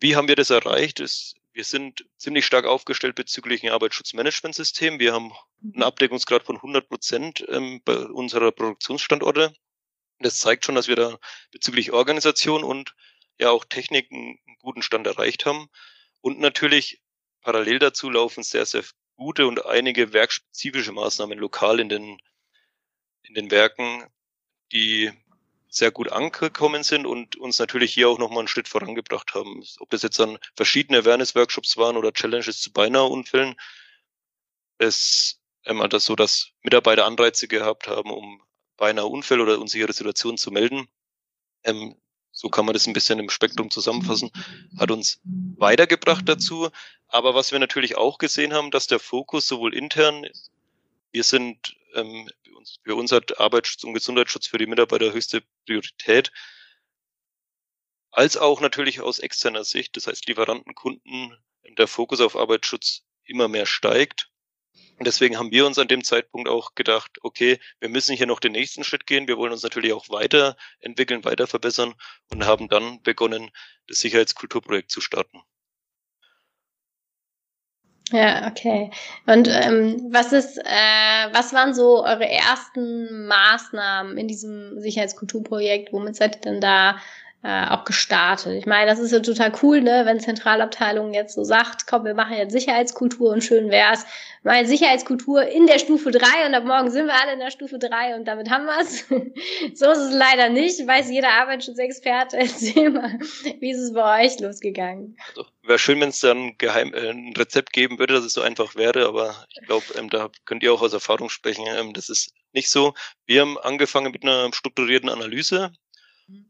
Wie 0.00 0.16
haben 0.16 0.28
wir 0.28 0.36
das 0.36 0.48
erreicht? 0.48 0.98
Es, 0.98 1.34
wir 1.52 1.64
sind 1.64 2.06
ziemlich 2.16 2.46
stark 2.46 2.64
aufgestellt 2.64 3.14
bezüglich 3.14 3.62
ein 3.62 3.70
Arbeitsschutzmanagementsystem. 3.70 4.98
Wir 4.98 5.12
haben 5.12 5.32
einen 5.62 5.72
mhm. 5.76 5.82
Abdeckungsgrad 5.82 6.42
von 6.42 6.56
100 6.56 6.88
Prozent 6.88 7.44
ähm, 7.50 7.82
bei 7.84 7.96
unserer 7.96 8.50
Produktionsstandorte. 8.50 9.54
Das 10.20 10.38
zeigt 10.38 10.64
schon, 10.64 10.74
dass 10.74 10.88
wir 10.88 10.96
da 10.96 11.18
bezüglich 11.50 11.92
Organisation 11.92 12.64
und 12.64 12.94
ja 13.38 13.50
auch 13.50 13.64
Technik 13.64 14.10
einen 14.10 14.38
guten 14.60 14.82
Stand 14.82 15.06
erreicht 15.06 15.46
haben. 15.46 15.68
Und 16.20 16.38
natürlich 16.38 17.02
parallel 17.40 17.78
dazu 17.78 18.10
laufen 18.10 18.42
sehr, 18.42 18.66
sehr 18.66 18.84
gute 19.16 19.46
und 19.46 19.66
einige 19.66 20.12
werkspezifische 20.12 20.92
Maßnahmen 20.92 21.38
lokal 21.38 21.80
in 21.80 21.88
den, 21.88 22.18
in 23.22 23.34
den 23.34 23.50
Werken, 23.50 24.06
die 24.72 25.12
sehr 25.68 25.90
gut 25.90 26.12
angekommen 26.12 26.82
sind 26.82 27.06
und 27.06 27.36
uns 27.36 27.58
natürlich 27.58 27.94
hier 27.94 28.08
auch 28.08 28.18
nochmal 28.18 28.40
einen 28.40 28.48
Schritt 28.48 28.68
vorangebracht 28.68 29.34
haben. 29.34 29.64
Ob 29.78 29.90
das 29.90 30.02
jetzt 30.02 30.18
dann 30.18 30.38
verschiedene 30.54 30.98
Awareness-Workshops 30.98 31.76
waren 31.76 31.96
oder 31.96 32.12
Challenges 32.12 32.60
zu 32.60 32.72
beinahe 32.72 33.04
Unfällen, 33.04 33.54
es 34.78 35.40
ähm, 35.64 35.84
das 35.88 36.04
so, 36.04 36.14
dass 36.14 36.50
Mitarbeiter 36.62 37.06
Anreize 37.06 37.48
gehabt 37.48 37.88
haben, 37.88 38.10
um 38.10 38.42
beinahe 38.76 39.06
Unfälle 39.06 39.42
oder 39.42 39.58
unsichere 39.58 39.92
Situationen 39.92 40.36
zu 40.36 40.50
melden 40.50 40.88
ähm, 41.64 41.96
so 42.32 42.48
kann 42.48 42.64
man 42.66 42.72
das 42.72 42.86
ein 42.86 42.94
bisschen 42.94 43.18
im 43.18 43.30
Spektrum 43.30 43.70
zusammenfassen, 43.70 44.30
hat 44.78 44.90
uns 44.90 45.20
weitergebracht 45.24 46.28
dazu. 46.28 46.70
Aber 47.06 47.34
was 47.34 47.52
wir 47.52 47.58
natürlich 47.58 47.96
auch 47.96 48.18
gesehen 48.18 48.54
haben, 48.54 48.70
dass 48.70 48.86
der 48.86 48.98
Fokus 48.98 49.46
sowohl 49.46 49.74
intern, 49.74 50.26
wir 51.12 51.24
sind 51.24 51.76
ähm, 51.94 52.28
für 52.84 52.94
uns 52.94 53.12
hat 53.12 53.38
Arbeitsschutz 53.38 53.84
und 53.84 53.94
Gesundheitsschutz 53.94 54.46
für 54.46 54.58
die 54.58 54.66
Mitarbeiter 54.66 55.12
höchste 55.12 55.42
Priorität, 55.66 56.32
als 58.10 58.36
auch 58.36 58.60
natürlich 58.60 59.00
aus 59.00 59.18
externer 59.18 59.64
Sicht, 59.64 59.96
das 59.96 60.06
heißt 60.06 60.26
Lieferanten, 60.26 60.74
Kunden, 60.74 61.36
der 61.78 61.88
Fokus 61.88 62.20
auf 62.20 62.36
Arbeitsschutz 62.36 63.04
immer 63.24 63.48
mehr 63.48 63.66
steigt. 63.66 64.30
Und 65.02 65.06
deswegen 65.06 65.36
haben 65.36 65.50
wir 65.50 65.66
uns 65.66 65.80
an 65.80 65.88
dem 65.88 66.04
Zeitpunkt 66.04 66.48
auch 66.48 66.76
gedacht, 66.76 67.18
okay, 67.22 67.58
wir 67.80 67.88
müssen 67.88 68.14
hier 68.14 68.28
noch 68.28 68.38
den 68.38 68.52
nächsten 68.52 68.84
Schritt 68.84 69.04
gehen. 69.04 69.26
Wir 69.26 69.36
wollen 69.36 69.50
uns 69.50 69.64
natürlich 69.64 69.92
auch 69.92 70.08
weiterentwickeln, 70.10 71.24
weiter 71.24 71.48
verbessern 71.48 71.94
und 72.30 72.46
haben 72.46 72.68
dann 72.68 73.02
begonnen, 73.02 73.50
das 73.88 73.98
Sicherheitskulturprojekt 73.98 74.92
zu 74.92 75.00
starten. 75.00 75.42
Ja, 78.12 78.46
okay. 78.46 78.92
Und 79.26 79.48
ähm, 79.48 80.06
was 80.12 80.32
ist, 80.32 80.58
äh, 80.58 81.32
was 81.32 81.52
waren 81.52 81.74
so 81.74 82.04
eure 82.04 82.28
ersten 82.28 83.26
Maßnahmen 83.26 84.16
in 84.16 84.28
diesem 84.28 84.78
Sicherheitskulturprojekt? 84.78 85.92
Womit 85.92 86.14
seid 86.14 86.36
ihr 86.36 86.42
denn 86.42 86.60
da 86.60 87.00
äh, 87.44 87.66
auch 87.66 87.84
gestartet. 87.84 88.54
Ich 88.54 88.66
meine, 88.66 88.88
das 88.88 89.00
ist 89.00 89.10
ja 89.10 89.18
total 89.18 89.52
cool, 89.62 89.80
ne, 89.80 90.02
wenn 90.04 90.20
Zentralabteilung 90.20 91.12
jetzt 91.12 91.34
so 91.34 91.42
sagt, 91.42 91.88
komm, 91.88 92.04
wir 92.04 92.14
machen 92.14 92.36
jetzt 92.36 92.52
Sicherheitskultur 92.52 93.30
und 93.30 93.42
schön 93.42 93.70
wär's. 93.70 94.06
Meine 94.44 94.66
Sicherheitskultur 94.66 95.46
in 95.46 95.66
der 95.66 95.78
Stufe 95.78 96.12
drei 96.12 96.46
und 96.46 96.54
ab 96.54 96.64
morgen 96.64 96.90
sind 96.90 97.06
wir 97.06 97.20
alle 97.20 97.32
in 97.32 97.40
der 97.40 97.50
Stufe 97.50 97.78
drei 97.78 98.14
und 98.14 98.26
damit 98.26 98.48
haben 98.48 98.66
wir's. 98.66 99.06
so 99.74 99.90
ist 99.90 99.98
es 99.98 100.14
leider 100.14 100.50
nicht, 100.50 100.86
weiß 100.86 101.10
jeder 101.10 101.30
Arbeitsschutzexperte. 101.30 102.36
Erzähl 102.38 102.90
mal, 102.90 103.18
wie 103.58 103.70
ist 103.70 103.80
es 103.80 103.92
bei 103.92 104.24
euch 104.24 104.38
losgegangen? 104.38 105.16
Also, 105.28 105.44
wäre 105.64 105.78
schön, 105.78 106.00
wenn 106.00 106.10
es 106.10 106.20
dann 106.20 106.56
geheim 106.58 106.94
äh, 106.94 107.10
ein 107.10 107.34
Rezept 107.36 107.72
geben 107.72 107.98
würde, 107.98 108.14
dass 108.14 108.24
es 108.24 108.34
so 108.34 108.40
einfach 108.40 108.76
wäre, 108.76 109.06
aber 109.06 109.34
ich 109.48 109.66
glaube, 109.66 109.84
ähm, 109.96 110.10
da 110.10 110.30
könnt 110.44 110.62
ihr 110.62 110.72
auch 110.72 110.82
aus 110.82 110.92
Erfahrung 110.92 111.28
sprechen. 111.28 111.64
Ähm, 111.66 111.92
das 111.92 112.08
ist 112.08 112.32
nicht 112.52 112.70
so. 112.70 112.94
Wir 113.26 113.40
haben 113.40 113.58
angefangen 113.58 114.12
mit 114.12 114.22
einer 114.22 114.52
strukturierten 114.52 115.08
Analyse. 115.08 115.72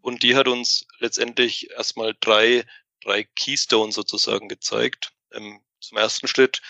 Und 0.00 0.22
die 0.22 0.36
hat 0.36 0.48
uns 0.48 0.86
letztendlich 0.98 1.70
erstmal 1.70 2.14
drei, 2.20 2.64
drei 3.00 3.24
Keystones 3.24 3.94
sozusagen 3.94 4.48
gezeigt. 4.48 5.12
Ähm, 5.32 5.60
zum 5.80 5.98
ersten 5.98 6.28
Schritt, 6.28 6.62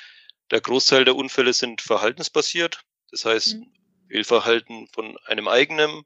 der 0.50 0.60
Großteil 0.60 1.04
der 1.04 1.16
Unfälle 1.16 1.52
sind 1.52 1.80
verhaltensbasiert. 1.80 2.84
Das 3.10 3.24
heißt, 3.24 3.56
mhm. 3.56 3.72
Fehlverhalten 4.08 4.88
von 4.88 5.18
einem 5.24 5.48
eigenen 5.48 6.04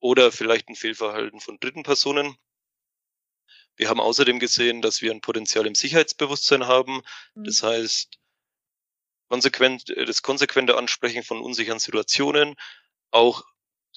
oder 0.00 0.30
vielleicht 0.30 0.68
ein 0.68 0.76
Fehlverhalten 0.76 1.40
von 1.40 1.58
dritten 1.58 1.82
Personen. 1.82 2.36
Wir 3.76 3.88
haben 3.88 4.00
außerdem 4.00 4.38
gesehen, 4.38 4.82
dass 4.82 5.02
wir 5.02 5.12
ein 5.12 5.20
Potenzial 5.20 5.66
im 5.66 5.74
Sicherheitsbewusstsein 5.74 6.66
haben. 6.66 7.02
Mhm. 7.34 7.44
Das 7.44 7.62
heißt, 7.62 8.18
konsequent, 9.28 9.88
das 9.88 10.22
konsequente 10.22 10.76
Ansprechen 10.76 11.22
von 11.22 11.40
unsicheren 11.40 11.78
Situationen, 11.78 12.56
auch 13.10 13.44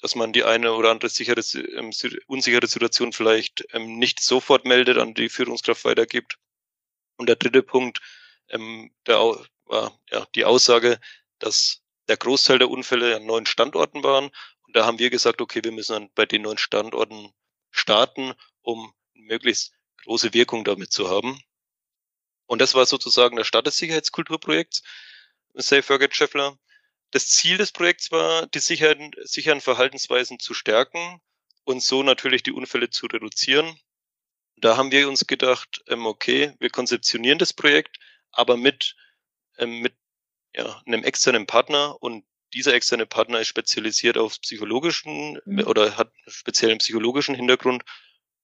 dass 0.02 0.16
man 0.16 0.32
die 0.32 0.42
eine 0.42 0.72
oder 0.72 0.90
andere 0.90 1.08
sichere, 1.08 1.40
ähm, 1.54 1.92
unsichere 2.26 2.66
Situation 2.66 3.12
vielleicht 3.12 3.64
ähm, 3.72 3.98
nicht 3.98 4.20
sofort 4.20 4.64
meldet, 4.64 4.98
an 4.98 5.14
die 5.14 5.28
Führungskraft 5.28 5.84
weitergibt. 5.84 6.38
Und 7.16 7.28
der 7.28 7.36
dritte 7.36 7.62
Punkt, 7.62 8.00
ähm, 8.48 8.92
der, 9.06 9.18
war 9.64 9.98
ja, 10.10 10.26
die 10.34 10.44
Aussage, 10.44 11.00
dass 11.38 11.82
der 12.08 12.16
Großteil 12.16 12.58
der 12.58 12.68
Unfälle 12.68 13.14
an 13.14 13.26
neuen 13.26 13.46
Standorten 13.46 14.02
waren. 14.02 14.30
Und 14.66 14.76
da 14.76 14.84
haben 14.84 14.98
wir 14.98 15.08
gesagt, 15.08 15.40
okay, 15.40 15.62
wir 15.62 15.70
müssen 15.70 15.92
dann 15.92 16.10
bei 16.14 16.26
den 16.26 16.42
neuen 16.42 16.58
Standorten 16.58 17.32
starten, 17.70 18.34
um 18.60 18.92
möglichst 19.14 19.72
große 20.04 20.34
Wirkung 20.34 20.64
damit 20.64 20.92
zu 20.92 21.08
haben. 21.08 21.40
Und 22.46 22.60
das 22.60 22.74
war 22.74 22.86
sozusagen 22.86 23.36
der 23.36 23.44
Start 23.44 23.68
des 23.68 23.76
Sicherheitskulturprojekts, 23.76 24.82
Safe 25.54 25.82
Forget 25.82 26.16
Scheffler. 26.16 26.58
Das 27.12 27.28
Ziel 27.28 27.58
des 27.58 27.72
Projekts 27.72 28.10
war, 28.10 28.46
die 28.46 28.58
sicheren, 28.58 29.12
sicheren 29.22 29.60
Verhaltensweisen 29.60 30.38
zu 30.38 30.54
stärken 30.54 31.20
und 31.64 31.82
so 31.82 32.02
natürlich 32.02 32.42
die 32.42 32.52
Unfälle 32.52 32.88
zu 32.88 33.06
reduzieren. 33.06 33.78
Da 34.56 34.76
haben 34.78 34.90
wir 34.90 35.08
uns 35.08 35.26
gedacht, 35.26 35.84
ähm, 35.88 36.06
okay, 36.06 36.54
wir 36.58 36.70
konzeptionieren 36.70 37.38
das 37.38 37.52
Projekt, 37.52 37.98
aber 38.30 38.56
mit, 38.56 38.96
ähm, 39.58 39.80
mit 39.80 39.94
ja, 40.56 40.82
einem 40.86 41.04
externen 41.04 41.46
Partner 41.46 42.02
und 42.02 42.24
dieser 42.54 42.74
externe 42.74 43.06
Partner 43.06 43.40
ist 43.40 43.48
spezialisiert 43.48 44.16
auf 44.16 44.40
psychologischen 44.40 45.38
mhm. 45.44 45.66
oder 45.66 45.96
hat 45.98 46.08
einen 46.08 46.32
speziellen 46.32 46.78
psychologischen 46.78 47.34
Hintergrund, 47.34 47.82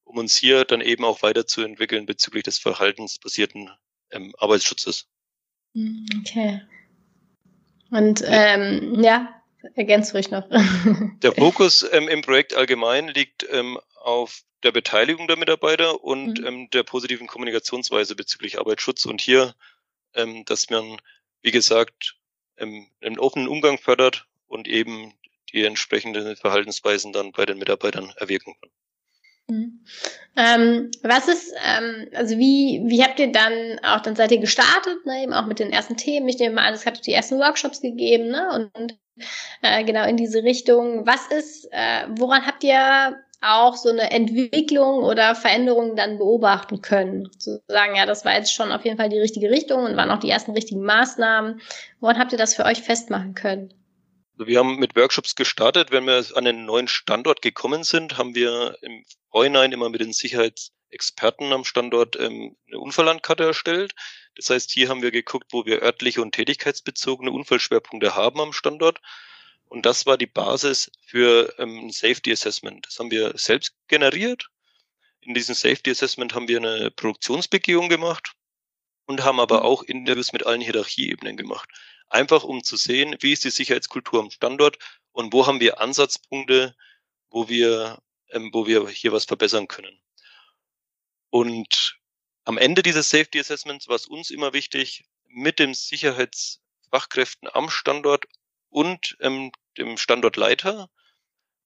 um 0.05 0.19
uns 0.19 0.37
hier 0.37 0.65
dann 0.65 0.81
eben 0.83 1.05
auch 1.05 1.23
weiterzuentwickeln 1.23 2.05
bezüglich 2.05 2.45
des 2.45 2.59
verhaltensbasierten 2.59 3.71
ähm, 4.11 4.35
Arbeitsschutzes. 4.39 5.09
Mhm, 5.73 6.07
okay. 6.21 6.63
Und 7.91 8.23
ähm, 8.27 9.03
ja, 9.03 9.29
ergänzt 9.75 10.15
ruhig 10.15 10.31
noch. 10.31 10.49
Der 11.23 11.33
Fokus 11.33 11.87
ähm, 11.93 12.09
im 12.09 12.23
Projekt 12.23 12.55
allgemein 12.55 13.09
liegt 13.09 13.47
ähm, 13.51 13.79
auf 13.97 14.43
der 14.63 14.73
Beteiligung 14.73 15.29
der 15.29 15.37
Mitarbeiter 15.37 16.03
und 16.03 16.41
mhm. 16.41 16.47
ähm, 16.47 16.71
der 16.71 16.83
positiven 16.83 17.27
Kommunikationsweise 17.27 18.17
bezüglich 18.17 18.59
Arbeitsschutz 18.59 19.07
und 19.07 19.21
hier, 19.21 19.55
ähm, 20.15 20.45
dass 20.45 20.69
man, 20.71 21.01
wie 21.43 21.51
gesagt, 21.51 22.17
ähm, 22.57 22.89
einen 23.01 23.19
offenen 23.19 23.49
Umgang 23.49 23.79
fördert 23.79 24.27
und 24.47 24.67
eben 24.67 25.15
die 25.53 25.65
entsprechenden 25.65 26.37
Verhaltensweisen 26.37 27.13
dann 27.13 27.33
bei 27.33 27.47
den 27.47 27.59
Mitarbeitern 27.59 28.13
erwirken 28.17 28.55
kann. 28.61 28.71
Mhm. 29.51 29.81
Ähm, 30.37 30.91
was 31.03 31.27
ist, 31.27 31.53
ähm, 31.67 32.09
also 32.15 32.39
wie, 32.39 32.83
wie 32.87 33.03
habt 33.03 33.19
ihr 33.19 33.33
dann 33.33 33.81
auch, 33.83 34.01
dann 34.01 34.15
seid 34.15 34.31
ihr 34.31 34.39
gestartet, 34.39 35.05
ne, 35.05 35.23
eben 35.23 35.33
auch 35.33 35.47
mit 35.47 35.59
den 35.59 35.73
ersten 35.73 35.97
Themen. 35.97 36.29
Ich 36.29 36.39
nehme 36.39 36.55
mal 36.55 36.67
an, 36.67 36.75
es 36.75 36.87
hat 36.87 37.05
die 37.07 37.13
ersten 37.13 37.39
Workshops 37.39 37.81
gegeben, 37.81 38.29
ne, 38.29 38.49
und, 38.55 38.75
und 38.79 38.99
äh, 39.63 39.83
genau 39.85 40.07
in 40.07 40.17
diese 40.17 40.45
Richtung. 40.45 41.07
Was 41.07 41.27
ist, 41.29 41.67
äh, 41.73 42.07
woran 42.11 42.47
habt 42.47 42.63
ihr 42.63 43.17
auch 43.41 43.77
so 43.77 43.89
eine 43.89 44.11
Entwicklung 44.11 45.03
oder 45.03 45.35
Veränderung 45.35 45.97
dann 45.97 46.19
beobachten 46.19 46.83
können? 46.83 47.31
Zu 47.39 47.63
sagen, 47.67 47.97
ja, 47.97 48.07
das 48.07 48.25
war 48.25 48.35
jetzt 48.35 48.53
schon 48.53 48.71
auf 48.71 48.85
jeden 48.85 48.97
Fall 48.97 49.09
die 49.09 49.19
richtige 49.19 49.51
Richtung 49.51 49.85
und 49.85 49.97
waren 49.97 50.11
auch 50.11 50.21
die 50.21 50.31
ersten 50.31 50.53
richtigen 50.53 50.83
Maßnahmen. 50.83 51.61
Woran 52.01 52.19
habt 52.19 52.33
ihr 52.33 52.39
das 52.39 52.55
für 52.55 52.65
euch 52.65 52.83
festmachen 52.83 53.35
können? 53.35 53.73
Wir 54.39 54.61
haben 54.61 54.79
mit 54.79 54.95
Workshops 54.95 55.35
gestartet. 55.35 55.91
Wenn 55.91 56.05
wir 56.07 56.25
an 56.35 56.47
einen 56.47 56.65
neuen 56.65 56.87
Standort 56.87 57.43
gekommen 57.43 57.83
sind, 57.83 58.19
haben 58.19 58.37
wir 58.37 58.79
im 58.83 59.05
Vorhinein 59.31 59.73
immer 59.73 59.89
mit 59.89 60.01
den 60.01 60.13
Sicherheitsexperten 60.13 61.53
am 61.53 61.65
Standort 61.65 62.15
ähm, 62.21 62.57
eine 62.69 62.79
Unfalllandkarte 62.79 63.45
erstellt. 63.45 63.95
Das 64.37 64.51
heißt, 64.51 64.71
hier 64.71 64.89
haben 64.89 65.03
wir 65.03 65.11
geguckt, 65.11 65.49
wo 65.51 65.67
wir 65.67 65.83
örtliche 65.83 66.23
und 66.23 66.33
tätigkeitsbezogene 66.33 67.33
Unfallschwerpunkte 67.33 68.15
haben 68.15 68.41
am 68.41 68.53
Standort. 68.53 69.01
Und 69.65 69.85
das 69.85 70.07
war 70.07 70.17
die 70.17 70.27
Basis 70.27 70.93
für 71.05 71.53
ähm, 71.59 71.87
ein 71.87 71.91
Safety 71.91 72.31
Assessment. 72.31 72.87
Das 72.87 72.99
haben 73.01 73.11
wir 73.11 73.37
selbst 73.37 73.75
generiert. 73.89 74.49
In 75.21 75.35
diesem 75.35 75.57
Safety 75.57 75.91
Assessment 75.91 76.35
haben 76.35 76.47
wir 76.47 76.59
eine 76.59 76.93
Produktionsbegehung 76.93 77.89
gemacht 77.89 78.35
und 79.07 79.25
haben 79.25 79.41
aber 79.41 79.61
mhm. 79.61 79.67
auch 79.67 79.83
Interviews 79.83 80.33
mit 80.33 80.47
allen 80.47 80.61
Hierarchieebenen 80.61 81.37
gemacht. 81.37 81.69
Einfach 82.09 82.45
um 82.45 82.63
zu 82.65 82.77
sehen, 82.77 83.17
wie 83.21 83.33
ist 83.33 83.45
die 83.45 83.51
Sicherheitskultur 83.51 84.21
am 84.21 84.31
Standort 84.31 84.79
und 85.13 85.33
wo 85.33 85.47
haben 85.47 85.61
wir 85.61 85.81
Ansatzpunkte, 85.81 86.75
wo 87.31 87.49
wir, 87.49 88.01
ähm, 88.31 88.51
wo 88.53 88.67
wir 88.67 88.89
hier 88.89 89.13
was 89.13 89.25
verbessern 89.25 89.69
können. 89.69 90.01
Und 91.31 91.99
am 92.45 92.57
Ende 92.57 92.83
dieses 92.83 93.11
Safety 93.11 93.39
Assessments 93.39 93.89
war 93.89 93.97
es 93.97 94.07
uns 94.07 94.31
immer 94.31 94.55
wichtig, 94.55 95.05
mit 95.27 95.59
den 95.59 95.75
Sicherheitsfachkräften 95.75 97.49
am 97.53 97.69
Standort 97.69 98.25
und 98.71 99.17
ähm, 99.21 99.53
dem 99.77 99.99
Standortleiter 99.99 100.89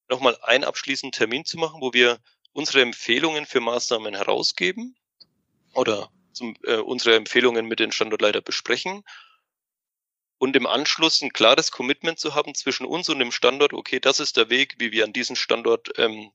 nochmal 0.09 0.37
einen 0.41 0.65
abschließenden 0.65 1.17
Termin 1.17 1.45
zu 1.45 1.57
machen, 1.57 1.81
wo 1.81 1.93
wir 1.93 2.19
unsere 2.51 2.81
Empfehlungen 2.81 3.45
für 3.45 3.61
Maßnahmen 3.61 4.13
herausgeben 4.13 4.95
oder 5.73 6.11
zum, 6.33 6.55
äh, 6.63 6.75
unsere 6.75 7.15
Empfehlungen 7.15 7.65
mit 7.65 7.79
den 7.79 7.91
Standortleiter 7.91 8.41
besprechen 8.41 9.03
und 10.43 10.57
im 10.57 10.67
Anschluss 10.67 11.21
ein 11.21 11.31
klares 11.31 11.71
Commitment 11.71 12.19
zu 12.19 12.35
haben 12.35 12.53
zwischen 12.53 12.85
uns 12.85 13.07
und 13.07 13.19
dem 13.19 13.31
Standort, 13.31 13.71
okay, 13.71 14.01
das 14.01 14.19
ist 14.19 14.35
der 14.35 14.49
Weg, 14.49 14.75
wie 14.77 14.91
wir 14.91 15.05
an 15.05 15.13
diesem 15.13 15.37
Standort 15.37 15.97
ähm, 15.97 16.33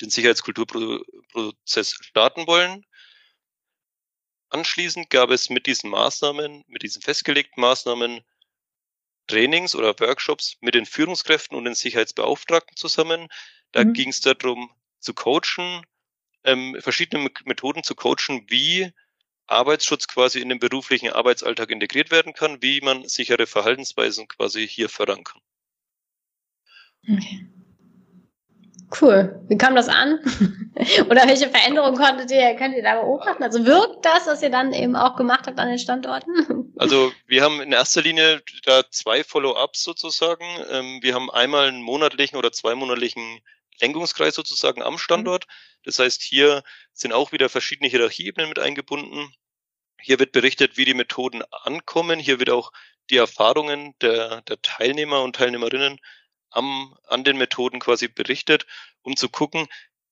den 0.00 0.08
Sicherheitskulturprozess 0.08 1.92
starten 2.00 2.46
wollen. 2.46 2.86
Anschließend 4.48 5.10
gab 5.10 5.28
es 5.28 5.50
mit 5.50 5.66
diesen 5.66 5.90
Maßnahmen, 5.90 6.64
mit 6.68 6.82
diesen 6.82 7.02
festgelegten 7.02 7.60
Maßnahmen 7.60 8.22
Trainings 9.26 9.74
oder 9.74 10.00
Workshops 10.00 10.56
mit 10.62 10.74
den 10.74 10.86
Führungskräften 10.86 11.54
und 11.54 11.66
den 11.66 11.74
Sicherheitsbeauftragten 11.74 12.78
zusammen. 12.78 13.28
Da 13.72 13.84
mhm. 13.84 13.92
ging 13.92 14.08
es 14.08 14.22
darum, 14.22 14.70
zu 15.00 15.12
coachen, 15.12 15.84
ähm, 16.44 16.78
verschiedene 16.80 17.28
Methoden 17.44 17.82
zu 17.82 17.94
coachen, 17.94 18.46
wie 18.48 18.90
Arbeitsschutz 19.48 20.08
quasi 20.08 20.40
in 20.40 20.48
den 20.48 20.58
beruflichen 20.58 21.10
Arbeitsalltag 21.10 21.70
integriert 21.70 22.10
werden 22.10 22.32
kann, 22.34 22.62
wie 22.62 22.80
man 22.80 23.08
sichere 23.08 23.46
Verhaltensweisen 23.46 24.28
quasi 24.28 24.66
hier 24.66 24.88
fördern 24.88 25.24
kann. 25.24 25.40
Okay. 27.10 27.48
Cool. 29.00 29.38
Wie 29.48 29.58
kam 29.58 29.76
das 29.76 29.88
an? 29.88 30.18
Oder 31.10 31.26
welche 31.26 31.50
Veränderungen 31.50 31.96
konntet 31.96 32.30
ihr, 32.30 32.54
könnt 32.54 32.74
ihr 32.74 32.82
da 32.82 33.00
beobachten? 33.02 33.42
Also 33.42 33.66
wirkt 33.66 34.04
das, 34.04 34.26
was 34.26 34.42
ihr 34.42 34.48
dann 34.48 34.72
eben 34.72 34.96
auch 34.96 35.14
gemacht 35.16 35.46
habt 35.46 35.58
an 35.58 35.68
den 35.68 35.78
Standorten? 35.78 36.64
Also 36.78 37.10
wir 37.26 37.42
haben 37.42 37.60
in 37.60 37.72
erster 37.72 38.02
Linie 38.02 38.40
da 38.64 38.84
zwei 38.88 39.24
Follow-ups 39.24 39.82
sozusagen. 39.82 40.44
Ähm, 40.70 41.00
wir 41.02 41.12
haben 41.12 41.28
einmal 41.28 41.66
einen 41.66 41.82
monatlichen 41.82 42.38
oder 42.38 42.52
zweimonatlichen 42.52 43.40
Lenkungskreis 43.80 44.34
sozusagen 44.34 44.82
am 44.82 44.98
Standort. 44.98 45.46
Das 45.84 45.98
heißt, 45.98 46.22
hier 46.22 46.62
sind 46.92 47.12
auch 47.12 47.32
wieder 47.32 47.48
verschiedene 47.48 47.88
Hierarchieebenen 47.88 48.48
mit 48.48 48.58
eingebunden. 48.58 49.32
Hier 50.00 50.18
wird 50.18 50.32
berichtet, 50.32 50.76
wie 50.76 50.84
die 50.84 50.94
Methoden 50.94 51.42
ankommen. 51.50 52.18
Hier 52.18 52.38
wird 52.38 52.50
auch 52.50 52.72
die 53.10 53.16
Erfahrungen 53.16 53.94
der, 54.00 54.42
der 54.42 54.60
Teilnehmer 54.62 55.22
und 55.22 55.36
Teilnehmerinnen 55.36 55.98
am, 56.50 56.96
an 57.06 57.24
den 57.24 57.36
Methoden 57.36 57.80
quasi 57.80 58.08
berichtet, 58.08 58.66
um 59.02 59.16
zu 59.16 59.28
gucken, 59.28 59.66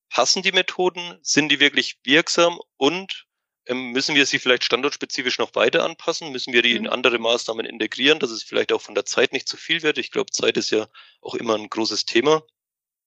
passen 0.09 0.43
die 0.43 0.53
Methoden, 0.53 1.19
sind 1.23 1.51
die 1.51 1.61
wirklich 1.61 1.99
wirksam 2.05 2.59
und 2.77 3.27
ähm, 3.67 3.91
müssen 3.91 4.15
wir 4.15 4.27
sie 4.27 4.39
vielleicht 4.39 4.65
standortspezifisch 4.65 5.39
noch 5.39 5.55
weiter 5.55 5.85
anpassen? 5.85 6.31
Müssen 6.31 6.53
wir 6.53 6.63
die 6.63 6.77
in 6.77 6.85
mhm. 6.85 6.91
andere 6.91 7.19
Maßnahmen 7.19 7.67
integrieren, 7.67 8.21
dass 8.21 8.31
es 8.31 8.43
vielleicht 8.43 8.73
auch 8.73 8.81
von 8.81 8.95
der 8.95 9.05
Zeit 9.05 9.33
nicht 9.33 9.49
zu 9.49 9.57
viel 9.57 9.83
wird? 9.83 9.99
Ich 9.99 10.13
glaube, 10.13 10.31
Zeit 10.31 10.57
ist 10.57 10.71
ja 10.71 10.87
auch 11.21 11.35
immer 11.35 11.57
ein 11.57 11.69
großes 11.69 12.05
Thema. 12.05 12.43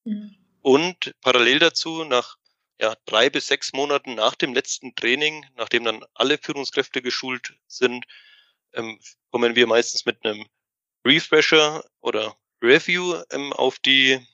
Mhm. 0.04 0.36
Und 0.62 1.14
parallel 1.22 1.60
dazu, 1.60 2.04
nach 2.04 2.38
ja, 2.80 2.96
drei 3.06 3.30
bis 3.30 3.48
sechs 3.48 3.74
Monaten 3.74 4.16
nach 4.16 4.36
dem 4.36 4.54
letzten 4.54 4.96
Training, 4.96 5.46
nachdem 5.56 5.84
dann 5.84 6.06
alle 6.14 6.38
Führungskräfte 6.38 7.02
geschult 7.02 7.54
sind, 7.68 8.06
ähm, 8.74 9.00
kommen 9.32 9.56
wir 9.56 9.68
meistens 9.68 10.06
mit 10.06 10.24
einem 10.26 10.46
Refresher 11.06 11.84
oder 12.02 12.38
Review 12.62 13.22
ähm, 13.32 13.54
auf 13.54 13.80
die 13.80 14.26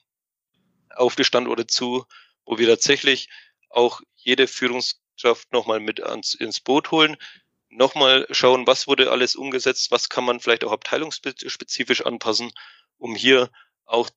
auf 0.94 1.16
die 1.16 1.24
Standorte 1.24 1.66
zu, 1.66 2.06
wo 2.44 2.58
wir 2.58 2.68
tatsächlich 2.68 3.28
auch 3.68 4.00
jede 4.16 4.46
Führungskraft 4.46 5.52
nochmal 5.52 5.80
mit 5.80 6.02
ans, 6.02 6.34
ins 6.34 6.60
Boot 6.60 6.90
holen, 6.90 7.16
nochmal 7.68 8.26
schauen, 8.30 8.66
was 8.66 8.86
wurde 8.86 9.10
alles 9.10 9.36
umgesetzt, 9.36 9.90
was 9.90 10.08
kann 10.08 10.24
man 10.24 10.40
vielleicht 10.40 10.64
auch 10.64 10.72
abteilungsspezifisch 10.72 12.06
anpassen, 12.06 12.50
um 12.98 13.14
hier 13.14 13.50
auch 13.84 14.08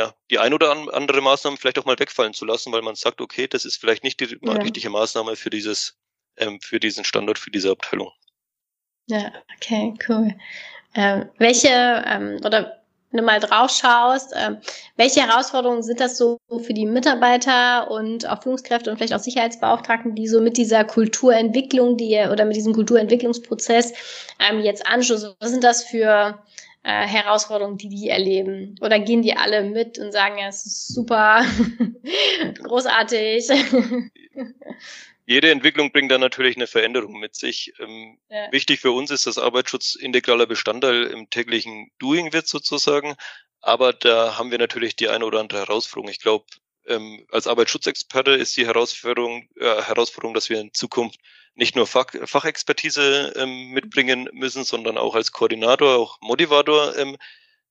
ja, 0.00 0.14
die 0.30 0.38
ein 0.38 0.54
oder 0.54 0.70
andere 0.94 1.20
Maßnahme 1.20 1.58
vielleicht 1.58 1.78
auch 1.78 1.84
mal 1.84 1.98
wegfallen 1.98 2.32
zu 2.32 2.46
lassen, 2.46 2.72
weil 2.72 2.80
man 2.80 2.94
sagt, 2.94 3.20
okay, 3.20 3.46
das 3.46 3.66
ist 3.66 3.76
vielleicht 3.76 4.02
nicht 4.02 4.18
die 4.20 4.38
ja. 4.40 4.52
richtige 4.54 4.88
Maßnahme 4.88 5.36
für 5.36 5.50
dieses, 5.50 5.98
ähm, 6.38 6.58
für 6.62 6.80
diesen 6.80 7.04
Standort, 7.04 7.38
für 7.38 7.50
diese 7.50 7.70
Abteilung. 7.70 8.10
Ja, 9.08 9.30
okay, 9.56 9.92
cool. 10.08 10.34
Ähm, 10.94 11.28
welche 11.36 11.68
ähm, 11.68 12.40
oder 12.44 12.80
wenn 13.10 13.18
du 13.18 13.24
mal 13.24 13.40
drauf 13.40 13.70
schaust, 13.70 14.32
äh, 14.32 14.56
welche 14.96 15.20
Herausforderungen 15.20 15.82
sind 15.82 16.00
das 16.00 16.16
so 16.16 16.38
für 16.62 16.72
die 16.72 16.86
Mitarbeiter 16.86 17.90
und 17.90 18.26
auch 18.26 18.42
Führungskräfte 18.42 18.90
und 18.90 18.96
vielleicht 18.96 19.12
auch 19.12 19.18
Sicherheitsbeauftragten, 19.18 20.14
die 20.14 20.28
so 20.28 20.40
mit 20.40 20.56
dieser 20.56 20.84
Kulturentwicklung, 20.84 21.98
die 21.98 22.16
oder 22.32 22.44
mit 22.46 22.56
diesem 22.56 22.72
Kulturentwicklungsprozess 22.72 23.92
ähm, 24.38 24.60
jetzt 24.60 24.86
anstoßen? 24.86 25.34
Was 25.40 25.50
sind 25.50 25.64
das 25.64 25.84
für 25.84 26.38
äh, 26.82 27.06
Herausforderungen, 27.06 27.78
die 27.78 27.88
die 27.88 28.08
erleben? 28.08 28.76
Oder 28.80 28.98
gehen 28.98 29.22
die 29.22 29.36
alle 29.36 29.62
mit 29.62 29.98
und 29.98 30.12
sagen, 30.12 30.38
ja, 30.38 30.48
es 30.48 30.66
ist 30.66 30.88
super, 30.88 31.44
großartig? 32.62 33.48
Jede 35.26 35.50
Entwicklung 35.50 35.92
bringt 35.92 36.10
dann 36.10 36.20
natürlich 36.20 36.56
eine 36.56 36.66
Veränderung 36.66 37.20
mit 37.20 37.36
sich. 37.36 37.72
Ähm, 37.78 38.18
ja. 38.28 38.50
Wichtig 38.50 38.80
für 38.80 38.90
uns 38.90 39.12
ist, 39.12 39.26
dass 39.26 39.38
Arbeitsschutz 39.38 39.94
integraler 39.94 40.46
Bestandteil 40.46 41.04
im 41.04 41.30
täglichen 41.30 41.90
Doing 42.00 42.32
wird 42.32 42.48
sozusagen. 42.48 43.14
Aber 43.60 43.92
da 43.92 44.38
haben 44.38 44.50
wir 44.50 44.58
natürlich 44.58 44.96
die 44.96 45.08
eine 45.08 45.24
oder 45.24 45.38
andere 45.38 45.60
Herausforderung. 45.60 46.10
Ich 46.10 46.18
glaube, 46.18 46.46
ähm, 46.86 47.26
als 47.30 47.46
Arbeitsschutzexperte 47.46 48.32
ist 48.32 48.56
die 48.56 48.66
Herausforderung, 48.66 49.48
äh, 49.56 49.82
Herausforderung, 49.82 50.34
dass 50.34 50.48
wir 50.50 50.60
in 50.60 50.72
Zukunft 50.72 51.20
nicht 51.54 51.76
nur 51.76 51.86
Fach, 51.86 52.06
Fachexpertise 52.24 53.32
ähm, 53.36 53.70
mitbringen 53.70 54.28
müssen, 54.32 54.64
sondern 54.64 54.98
auch 54.98 55.14
als 55.14 55.32
Koordinator, 55.32 55.96
auch 55.96 56.20
Motivator 56.20 56.96
ähm, 56.96 57.16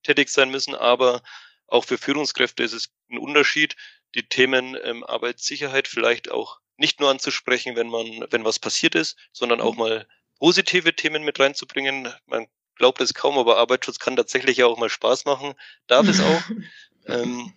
tätig 0.03 0.29
sein 0.29 0.51
müssen. 0.51 0.75
Aber 0.75 1.21
auch 1.67 1.85
für 1.85 1.97
Führungskräfte 1.97 2.63
ist 2.63 2.73
es 2.73 2.89
ein 3.09 3.17
Unterschied, 3.17 3.75
die 4.15 4.27
Themen 4.27 4.77
ähm, 4.83 5.03
Arbeitssicherheit 5.03 5.87
vielleicht 5.87 6.31
auch 6.31 6.59
nicht 6.77 6.99
nur 6.99 7.09
anzusprechen, 7.09 7.75
wenn 7.75 7.89
man, 7.89 8.25
wenn 8.29 8.45
was 8.45 8.59
passiert 8.59 8.95
ist, 8.95 9.17
sondern 9.31 9.61
auch 9.61 9.73
mhm. 9.73 9.79
mal 9.79 10.07
positive 10.39 10.95
Themen 10.95 11.23
mit 11.23 11.39
reinzubringen. 11.39 12.13
Man 12.25 12.47
glaubt 12.75 13.01
es 13.01 13.13
kaum, 13.13 13.37
aber 13.37 13.57
Arbeitsschutz 13.57 13.99
kann 13.99 14.15
tatsächlich 14.15 14.63
auch 14.63 14.77
mal 14.77 14.89
Spaß 14.89 15.25
machen, 15.25 15.53
darf 15.87 16.07
es 16.07 16.19
auch. 16.21 16.41
ähm, 17.07 17.53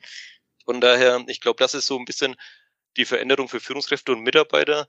von 0.64 0.80
daher, 0.80 1.24
ich 1.28 1.40
glaube, 1.40 1.58
das 1.58 1.74
ist 1.74 1.86
so 1.86 1.98
ein 1.98 2.04
bisschen 2.04 2.36
die 2.96 3.04
Veränderung 3.04 3.48
für 3.48 3.60
Führungskräfte 3.60 4.12
und 4.12 4.20
Mitarbeiter 4.20 4.86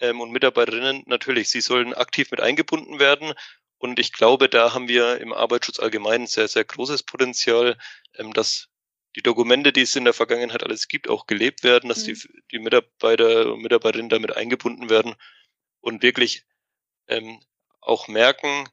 ähm, 0.00 0.20
und 0.20 0.30
Mitarbeiterinnen. 0.30 1.04
Natürlich, 1.06 1.48
sie 1.50 1.60
sollen 1.60 1.94
aktiv 1.94 2.30
mit 2.30 2.40
eingebunden 2.40 2.98
werden. 2.98 3.34
Und 3.78 3.98
ich 3.98 4.12
glaube, 4.12 4.48
da 4.48 4.74
haben 4.74 4.88
wir 4.88 5.20
im 5.20 5.32
Arbeitsschutz 5.32 5.78
allgemein 5.80 6.26
sehr, 6.26 6.48
sehr 6.48 6.64
großes 6.64 7.04
Potenzial, 7.04 7.78
ähm, 8.14 8.32
dass 8.32 8.68
die 9.16 9.22
Dokumente, 9.22 9.72
die 9.72 9.82
es 9.82 9.96
in 9.96 10.04
der 10.04 10.12
Vergangenheit 10.12 10.62
alles 10.62 10.86
gibt, 10.88 11.08
auch 11.08 11.26
gelebt 11.26 11.64
werden, 11.64 11.88
dass 11.88 12.06
mhm. 12.06 12.14
die, 12.14 12.28
die 12.52 12.58
Mitarbeiter 12.58 13.52
und 13.52 13.62
Mitarbeiterinnen 13.62 14.10
damit 14.10 14.36
eingebunden 14.36 14.90
werden 14.90 15.14
und 15.80 16.02
wirklich 16.02 16.44
ähm, 17.08 17.40
auch 17.80 18.08
merken, 18.08 18.68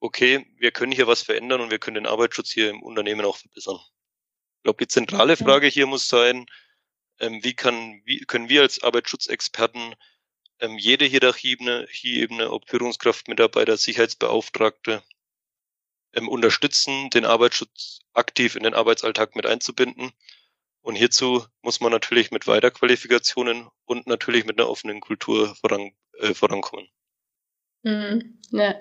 okay, 0.00 0.46
wir 0.56 0.70
können 0.70 0.92
hier 0.92 1.06
was 1.06 1.22
verändern 1.22 1.60
und 1.60 1.70
wir 1.70 1.78
können 1.78 1.96
den 1.96 2.06
Arbeitsschutz 2.06 2.50
hier 2.50 2.70
im 2.70 2.82
Unternehmen 2.82 3.24
auch 3.24 3.36
verbessern. 3.36 3.78
Ich 4.58 4.62
glaube, 4.62 4.84
die 4.84 4.88
zentrale 4.88 5.36
Frage 5.36 5.66
hier 5.66 5.86
muss 5.86 6.08
sein, 6.08 6.46
ähm, 7.18 7.42
wie, 7.42 7.54
kann, 7.54 8.02
wie 8.04 8.20
können 8.20 8.48
wir 8.48 8.62
als 8.62 8.82
Arbeitsschutzexperten 8.82 9.94
ähm, 10.60 10.78
jede 10.78 11.04
Hierarchieebene, 11.04 11.86
Hierarchieebene, 11.90 12.50
ob 12.50 12.68
Führungskraft, 12.68 13.28
Mitarbeiter, 13.28 13.76
Sicherheitsbeauftragte, 13.76 15.02
ähm, 16.14 16.28
unterstützen, 16.28 17.10
den 17.10 17.24
Arbeitsschutz 17.24 18.00
aktiv 18.12 18.56
in 18.56 18.62
den 18.62 18.74
Arbeitsalltag 18.74 19.36
mit 19.36 19.46
einzubinden. 19.46 20.12
Und 20.80 20.96
hierzu 20.96 21.44
muss 21.62 21.80
man 21.80 21.92
natürlich 21.92 22.30
mit 22.30 22.46
Weiterqualifikationen 22.46 23.68
und 23.86 24.06
natürlich 24.06 24.44
mit 24.44 24.58
einer 24.58 24.68
offenen 24.68 25.00
Kultur 25.00 25.54
voran, 25.56 25.92
äh, 26.18 26.34
vorankommen. 26.34 26.88
Mhm, 27.82 28.40
ja. 28.50 28.74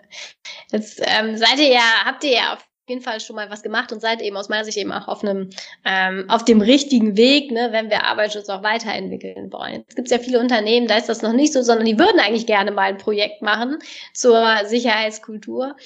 Jetzt 0.72 1.02
ähm, 1.04 1.38
seid 1.38 1.60
ihr 1.60 1.70
ja, 1.70 2.06
habt 2.06 2.24
ihr 2.24 2.32
ja 2.32 2.54
auf 2.54 2.68
jeden 2.88 3.02
Fall 3.02 3.20
schon 3.22 3.38
mal 3.38 3.50
was 3.50 3.64
gemacht 3.64 3.92
und 3.92 4.02
seid 4.02 4.22
eben 4.22 4.36
aus 4.36 4.50
meiner 4.50 4.66
Sicht 4.66 4.78
eben 4.78 4.92
auch 4.92 5.08
auf 5.08 5.24
einem 5.24 5.50
ähm, 5.86 6.30
auf 6.30 6.44
dem 6.44 6.60
richtigen 6.60 7.16
Weg, 7.16 7.52
ne, 7.52 7.70
wenn 7.72 7.90
wir 7.90 8.04
Arbeitsschutz 8.04 8.50
auch 8.50 8.64
weiterentwickeln 8.64 9.54
wollen. 9.54 9.86
Jetzt 9.88 9.96
gibt 9.96 10.08
es 10.10 10.12
ja 10.12 10.20
viele 10.20 10.40
Unternehmen, 10.40 10.88
da 10.88 10.98
ist 10.98 11.08
das 11.08 11.22
noch 11.22 11.32
nicht 11.32 11.54
so, 11.54 11.62
sondern 11.62 11.86
die 11.86 11.98
würden 11.98 12.20
eigentlich 12.20 12.46
gerne 12.46 12.72
mal 12.72 12.90
ein 12.90 12.98
Projekt 12.98 13.42
machen 13.42 13.80
zur 14.14 14.66
Sicherheitskultur. 14.66 15.78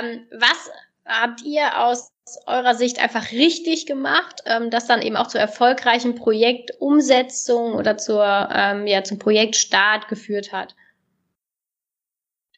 Ähm, 0.00 0.26
was 0.32 0.70
habt 1.06 1.42
ihr 1.42 1.78
aus 1.78 2.10
eurer 2.46 2.74
Sicht 2.74 3.00
einfach 3.00 3.30
richtig 3.30 3.86
gemacht, 3.86 4.42
ähm, 4.46 4.70
das 4.70 4.86
dann 4.86 5.02
eben 5.02 5.16
auch 5.16 5.28
zur 5.28 5.40
erfolgreichen 5.40 6.16
Projektumsetzung 6.16 7.74
oder 7.74 7.98
zur 7.98 8.48
ähm, 8.52 8.88
ja 8.88 9.04
zum 9.04 9.20
Projektstart 9.20 10.08
geführt 10.08 10.52
hat? 10.52 10.74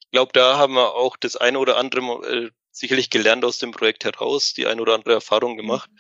Ich 0.01 0.11
glaube, 0.13 0.33
da 0.33 0.57
haben 0.57 0.75
wir 0.75 0.95
auch 0.95 1.19
das 1.19 1.37
eine 1.37 1.59
oder 1.59 1.77
andere 1.77 2.01
äh, 2.27 2.51
sicherlich 2.75 3.11
gelernt 3.11 3.45
aus 3.45 3.59
dem 3.59 3.71
Projekt 3.71 4.05
heraus, 4.05 4.53
die 4.53 4.67
eine 4.67 4.83
oder 4.83 4.95
andere 4.95 5.15
Erfahrung 5.15 5.57
gemacht. 5.57 5.91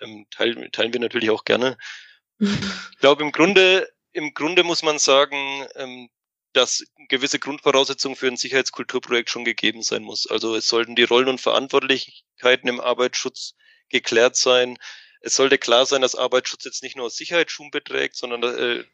Ähm, 0.00 0.26
teilen, 0.30 0.70
teilen 0.72 0.92
wir 0.92 1.00
natürlich 1.00 1.30
auch 1.30 1.44
gerne. 1.44 1.78
ich 2.38 2.98
glaube, 2.98 3.22
im 3.22 3.32
Grunde, 3.32 3.88
im 4.12 4.34
Grunde 4.34 4.64
muss 4.64 4.82
man 4.82 4.98
sagen, 4.98 5.66
ähm, 5.76 6.10
dass 6.52 6.84
gewisse 7.08 7.38
Grundvoraussetzungen 7.38 8.16
für 8.16 8.28
ein 8.28 8.36
Sicherheitskulturprojekt 8.36 9.30
schon 9.30 9.44
gegeben 9.44 9.82
sein 9.82 10.02
muss. 10.02 10.26
Also 10.26 10.54
es 10.54 10.68
sollten 10.68 10.94
die 10.94 11.04
Rollen 11.04 11.28
und 11.28 11.40
Verantwortlichkeiten 11.40 12.68
im 12.68 12.80
Arbeitsschutz 12.80 13.54
geklärt 13.88 14.36
sein. 14.36 14.76
Es 15.20 15.36
sollte 15.36 15.58
klar 15.58 15.86
sein, 15.86 16.02
dass 16.02 16.14
Arbeitsschutz 16.14 16.64
jetzt 16.64 16.82
nicht 16.82 16.96
nur 16.96 17.06
aus 17.06 17.16
Sicherheitsschuhen 17.16 17.70
beträgt, 17.70 18.16
sondern 18.16 18.42
äh, 18.42 18.84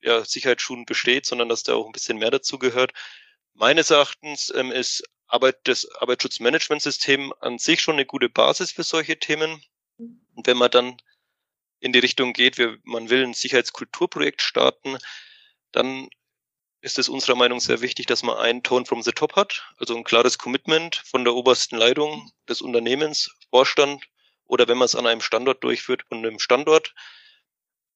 ja, 0.00 0.24
Sicherheitsschuhen 0.24 0.86
besteht, 0.86 1.26
sondern 1.26 1.48
dass 1.48 1.64
da 1.64 1.74
auch 1.74 1.86
ein 1.86 1.92
bisschen 1.92 2.18
mehr 2.18 2.30
dazu 2.30 2.58
gehört. 2.58 2.92
Meines 3.54 3.90
Erachtens 3.90 4.52
ähm, 4.54 4.72
ist 4.72 5.04
Arbeit, 5.26 5.58
das 5.64 5.90
Arbeitsschutzmanagementsystem 5.96 7.32
an 7.40 7.58
sich 7.58 7.80
schon 7.80 7.94
eine 7.94 8.06
gute 8.06 8.28
Basis 8.28 8.72
für 8.72 8.84
solche 8.84 9.18
Themen. 9.18 9.62
Und 9.98 10.46
wenn 10.46 10.56
man 10.56 10.70
dann 10.70 10.96
in 11.80 11.92
die 11.92 11.98
Richtung 11.98 12.32
geht, 12.32 12.58
wir, 12.58 12.78
man 12.84 13.10
will 13.10 13.24
ein 13.24 13.34
Sicherheitskulturprojekt 13.34 14.42
starten, 14.42 14.98
dann 15.72 16.08
ist 16.80 16.98
es 16.98 17.08
unserer 17.08 17.36
Meinung 17.36 17.60
sehr 17.60 17.80
wichtig, 17.80 18.06
dass 18.06 18.22
man 18.22 18.36
einen 18.36 18.62
Tone 18.62 18.86
from 18.86 19.02
the 19.02 19.12
Top 19.12 19.34
hat, 19.34 19.64
also 19.78 19.96
ein 19.96 20.04
klares 20.04 20.38
Commitment 20.38 20.96
von 20.96 21.24
der 21.24 21.34
obersten 21.34 21.76
Leitung 21.76 22.30
des 22.48 22.60
Unternehmens, 22.60 23.30
Vorstand 23.50 24.04
oder 24.44 24.68
wenn 24.68 24.78
man 24.78 24.86
es 24.86 24.94
an 24.94 25.06
einem 25.06 25.20
Standort 25.20 25.64
durchführt, 25.64 26.04
von 26.08 26.18
einem 26.18 26.38
Standort. 26.38 26.94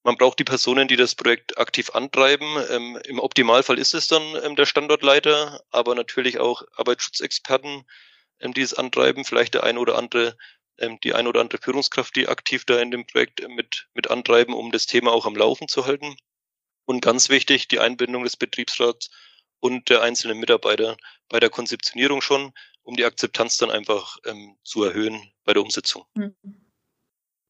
Man 0.02 0.16
braucht 0.16 0.38
die 0.38 0.44
Personen, 0.44 0.88
die 0.88 0.96
das 0.96 1.14
Projekt 1.14 1.58
aktiv 1.58 1.90
antreiben. 1.90 2.46
Ähm, 2.70 2.98
Im 3.04 3.18
Optimalfall 3.18 3.78
ist 3.78 3.94
es 3.94 4.06
dann 4.06 4.22
ähm, 4.42 4.56
der 4.56 4.66
Standortleiter, 4.66 5.62
aber 5.70 5.94
natürlich 5.94 6.38
auch 6.38 6.62
Arbeitsschutzexperten, 6.74 7.84
ähm, 8.40 8.54
die 8.54 8.62
es 8.62 8.74
antreiben, 8.74 9.24
vielleicht 9.24 9.54
der 9.54 9.64
ein 9.64 9.76
oder 9.76 9.98
andere 9.98 10.36
ähm, 10.80 10.98
die 11.04 11.14
ein 11.14 11.26
oder 11.26 11.40
andere 11.40 11.60
Führungskraft, 11.60 12.16
die 12.16 12.28
aktiv 12.28 12.64
da 12.64 12.80
in 12.80 12.90
dem 12.90 13.06
Projekt 13.06 13.46
mit, 13.48 13.88
mit 13.94 14.10
antreiben, 14.10 14.54
um 14.54 14.72
das 14.72 14.86
Thema 14.86 15.12
auch 15.12 15.26
am 15.26 15.36
Laufen 15.36 15.68
zu 15.68 15.86
halten. 15.86 16.16
Und 16.86 17.02
ganz 17.02 17.28
wichtig, 17.28 17.68
die 17.68 17.78
Einbindung 17.78 18.24
des 18.24 18.36
Betriebsrats 18.36 19.10
und 19.60 19.90
der 19.90 20.02
einzelnen 20.02 20.38
Mitarbeiter 20.38 20.96
bei 21.28 21.38
der 21.38 21.50
Konzeptionierung 21.50 22.22
schon, 22.22 22.52
um 22.82 22.96
die 22.96 23.04
Akzeptanz 23.04 23.58
dann 23.58 23.70
einfach 23.70 24.16
ähm, 24.24 24.56
zu 24.64 24.82
erhöhen 24.82 25.32
bei 25.44 25.52
der 25.52 25.62
Umsetzung. 25.62 26.06
Mhm. 26.14 26.34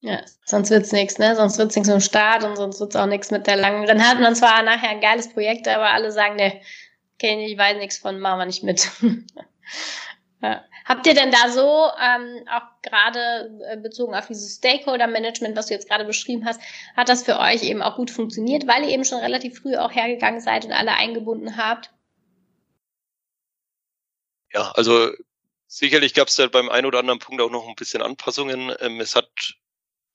Ja, 0.03 0.23
sonst 0.47 0.71
wird's 0.71 0.93
nichts, 0.93 1.19
ne? 1.19 1.37
Sonst 1.37 1.59
wird's 1.59 1.77
nichts 1.77 1.91
mit 1.91 2.03
Start 2.03 2.43
und 2.43 2.57
sonst 2.57 2.81
wird's 2.81 2.97
auch 2.97 3.07
nichts 3.07 3.31
mit 3.31 3.47
der 3.47 3.57
langen. 3.57 3.87
Dann 3.87 4.07
hat 4.07 4.19
man 4.19 4.35
zwar 4.35 4.63
nachher 4.63 4.89
ein 4.91 5.01
geiles 5.01 5.33
Projekt, 5.33 5.69
aber 5.69 5.91
alle 5.91 6.11
sagen, 6.11 6.37
ne, 6.37 6.61
kenne 7.19 7.47
ich, 7.47 7.59
weiß 7.59 7.77
nichts 7.77 7.99
von, 7.99 8.19
machen 8.19 8.39
wir 8.39 8.47
nicht 8.47 8.63
mit. 8.63 8.91
ja. 10.43 10.65
Habt 10.87 11.07
ihr 11.07 11.15
denn 11.15 11.31
da 11.31 11.51
so, 11.51 11.87
ähm, 12.01 12.49
auch 12.49 12.63
gerade 12.83 13.51
äh, 13.71 13.77
bezogen 13.77 14.15
auf 14.15 14.27
dieses 14.27 14.57
Stakeholder-Management, 14.57 15.55
was 15.57 15.67
du 15.67 15.75
jetzt 15.75 15.89
gerade 15.89 16.07
beschrieben 16.07 16.47
hast, 16.47 16.61
hat 16.97 17.11
das 17.11 17.23
für 17.23 17.39
euch 17.39 17.63
eben 17.63 17.83
auch 17.83 17.97
gut 17.97 18.11
funktioniert, 18.11 18.67
weil 18.67 18.85
ihr 18.85 18.91
eben 18.91 19.05
schon 19.05 19.21
relativ 19.21 19.61
früh 19.61 19.77
auch 19.77 19.93
hergegangen 19.93 20.41
seid 20.41 20.65
und 20.65 20.73
alle 20.73 20.95
eingebunden 20.95 21.59
habt? 21.59 21.93
Ja, 24.53 24.73
also 24.73 25.11
sicherlich 25.67 26.15
gab 26.15 26.29
es 26.29 26.37
da 26.37 26.49
beim 26.49 26.71
einen 26.71 26.87
oder 26.87 26.99
anderen 26.99 27.21
Punkt 27.21 27.41
auch 27.41 27.51
noch 27.51 27.69
ein 27.69 27.77
bisschen 27.77 28.03
Anpassungen. 28.03 28.73
Ähm, 28.81 28.99
es 29.01 29.15
hat 29.15 29.31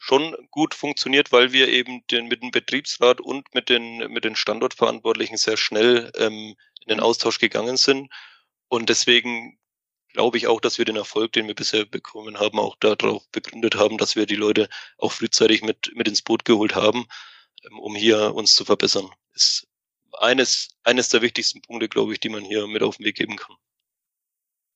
schon 0.05 0.35
gut 0.51 0.75
funktioniert, 0.75 1.31
weil 1.31 1.51
wir 1.51 1.67
eben 1.67 2.05
den, 2.11 2.27
mit 2.27 2.43
dem 2.43 2.51
Betriebsrat 2.51 3.19
und 3.19 3.55
mit 3.55 3.69
den, 3.69 3.97
mit 4.11 4.23
den 4.23 4.35
Standortverantwortlichen 4.35 5.37
sehr 5.37 5.57
schnell 5.57 6.11
ähm, 6.15 6.55
in 6.81 6.89
den 6.89 6.99
Austausch 6.99 7.39
gegangen 7.39 7.75
sind. 7.75 8.11
Und 8.67 8.89
deswegen 8.89 9.57
glaube 10.13 10.37
ich 10.37 10.45
auch, 10.45 10.61
dass 10.61 10.77
wir 10.77 10.85
den 10.85 10.95
Erfolg, 10.95 11.33
den 11.33 11.47
wir 11.47 11.55
bisher 11.55 11.85
bekommen 11.85 12.39
haben, 12.39 12.59
auch 12.59 12.75
darauf 12.75 13.27
begründet 13.31 13.77
haben, 13.77 13.97
dass 13.97 14.15
wir 14.15 14.27
die 14.27 14.35
Leute 14.35 14.69
auch 14.99 15.11
frühzeitig 15.11 15.63
mit, 15.63 15.91
mit 15.95 16.07
ins 16.07 16.21
Boot 16.21 16.45
geholt 16.45 16.75
haben, 16.75 17.07
ähm, 17.63 17.79
um 17.79 17.95
hier 17.95 18.35
uns 18.35 18.53
zu 18.53 18.63
verbessern. 18.63 19.09
Ist 19.33 19.67
eines, 20.19 20.77
eines 20.83 21.09
der 21.09 21.23
wichtigsten 21.23 21.63
Punkte, 21.63 21.89
glaube 21.89 22.13
ich, 22.13 22.19
die 22.19 22.29
man 22.29 22.43
hier 22.43 22.67
mit 22.67 22.83
auf 22.83 22.97
den 22.97 23.07
Weg 23.07 23.15
geben 23.15 23.37
kann. 23.37 23.55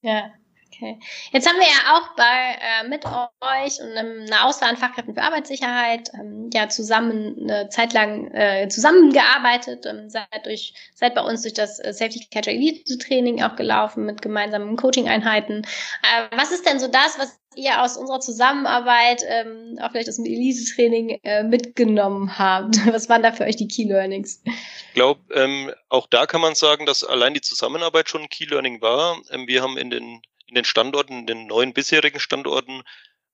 Ja, 0.01 0.33
Okay. 0.71 0.99
Jetzt 1.31 1.47
haben 1.47 1.57
wir 1.57 1.65
ja 1.65 1.97
auch 1.97 2.15
bei 2.15 2.23
äh, 2.23 2.87
mit 2.87 3.03
euch 3.05 3.81
und 3.81 3.97
einer 3.97 4.45
Auswahl 4.45 4.69
an 4.69 4.77
Fachkräften 4.77 5.15
für 5.15 5.21
Arbeitssicherheit 5.21 6.11
ähm, 6.13 6.49
ja 6.53 6.69
zusammen 6.69 7.35
eine 7.41 7.69
Zeit 7.69 7.93
lang 7.93 8.31
äh, 8.33 8.67
zusammengearbeitet, 8.69 9.85
ähm, 9.85 10.09
seid 10.09 10.27
durch 10.43 10.73
seid 10.93 11.15
bei 11.15 11.21
uns 11.21 11.41
durch 11.41 11.53
das 11.53 11.79
äh, 11.79 11.91
Safety 11.91 12.25
Catcher 12.31 12.51
Elite 12.51 12.97
Training 12.97 13.41
auch 13.41 13.55
gelaufen 13.55 14.05
mit 14.05 14.21
gemeinsamen 14.21 14.77
Coaching-Einheiten. 14.77 15.63
Äh, 15.63 16.37
was 16.37 16.51
ist 16.51 16.65
denn 16.65 16.79
so 16.79 16.87
das, 16.87 17.17
was 17.17 17.39
ihr 17.55 17.81
aus 17.81 17.97
unserer 17.97 18.19
Zusammenarbeit, 18.19 19.23
ähm, 19.27 19.77
auch 19.81 19.91
vielleicht 19.91 20.09
aus 20.09 20.15
dem 20.15 20.25
Elite-Training 20.25 21.19
äh, 21.23 21.43
mitgenommen 21.43 22.37
habt? 22.37 22.77
Was 22.93 23.09
waren 23.09 23.23
da 23.23 23.31
für 23.31 23.43
euch 23.43 23.55
die 23.55 23.67
Key 23.67 23.83
Learnings? 23.83 24.41
Ich 24.45 24.93
glaube, 24.93 25.21
ähm, 25.33 25.71
auch 25.89 26.07
da 26.07 26.25
kann 26.25 26.41
man 26.41 26.55
sagen, 26.55 26.85
dass 26.85 27.03
allein 27.03 27.33
die 27.33 27.41
Zusammenarbeit 27.41 28.07
schon 28.07 28.21
ein 28.21 28.29
Key 28.29 28.45
Learning 28.45 28.81
war. 28.81 29.19
Ähm, 29.31 29.47
wir 29.47 29.61
haben 29.61 29.77
in 29.77 29.89
den 29.89 30.21
in 30.49 30.55
den 30.55 30.65
Standorten, 30.65 31.19
in 31.19 31.27
den 31.27 31.47
neuen 31.47 31.73
bisherigen 31.73 32.19
Standorten 32.19 32.83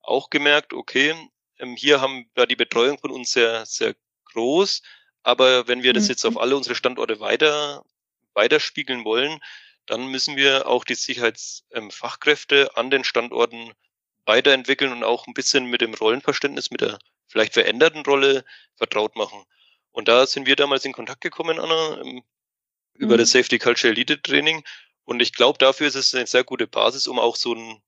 auch 0.02 0.30
gemerkt, 0.30 0.72
okay, 0.72 1.14
ähm, 1.58 1.76
hier 1.76 2.00
haben 2.00 2.30
wir 2.34 2.46
die 2.46 2.56
Betreuung 2.56 2.98
von 2.98 3.10
uns 3.10 3.32
sehr, 3.32 3.66
sehr 3.66 3.94
groß. 4.32 4.82
Aber 5.22 5.66
wenn 5.66 5.82
wir 5.82 5.92
das 5.92 6.08
jetzt 6.08 6.24
auf 6.24 6.34
mhm. 6.34 6.38
alle 6.38 6.56
unsere 6.56 6.74
Standorte 6.74 7.18
weiter, 7.18 7.84
weiterspiegeln 8.34 9.04
wollen, 9.04 9.40
dann 9.86 10.08
müssen 10.08 10.36
wir 10.36 10.68
auch 10.68 10.84
die 10.84 10.94
Sicherheitsfachkräfte 10.94 12.62
ähm, 12.62 12.68
an 12.74 12.90
den 12.90 13.04
Standorten 13.04 13.72
weiterentwickeln 14.24 14.92
und 14.92 15.04
auch 15.04 15.26
ein 15.26 15.34
bisschen 15.34 15.66
mit 15.66 15.80
dem 15.80 15.94
Rollenverständnis, 15.94 16.70
mit 16.70 16.80
der 16.80 16.98
vielleicht 17.28 17.54
veränderten 17.54 18.02
Rolle 18.02 18.44
vertraut 18.76 19.16
machen. 19.16 19.44
Und 19.92 20.08
da 20.08 20.26
sind 20.26 20.46
wir 20.46 20.56
damals 20.56 20.84
in 20.84 20.92
Kontakt 20.92 21.20
gekommen, 21.22 21.58
Anna, 21.58 22.00
ähm, 22.00 22.22
über 22.94 23.14
mhm. 23.14 23.18
das 23.18 23.30
Safety 23.30 23.58
Culture 23.58 23.92
Elite 23.92 24.20
Training 24.20 24.62
und 25.06 25.20
ich 25.20 25.32
glaube, 25.32 25.56
dafür 25.58 25.86
ist 25.86 25.94
es 25.94 26.14
eine 26.14 26.26
sehr 26.26 26.44
gute 26.44 26.66
Basis, 26.66 27.06
um 27.06 27.18
auch 27.18 27.36
so 27.36 27.54
einen 27.54 27.80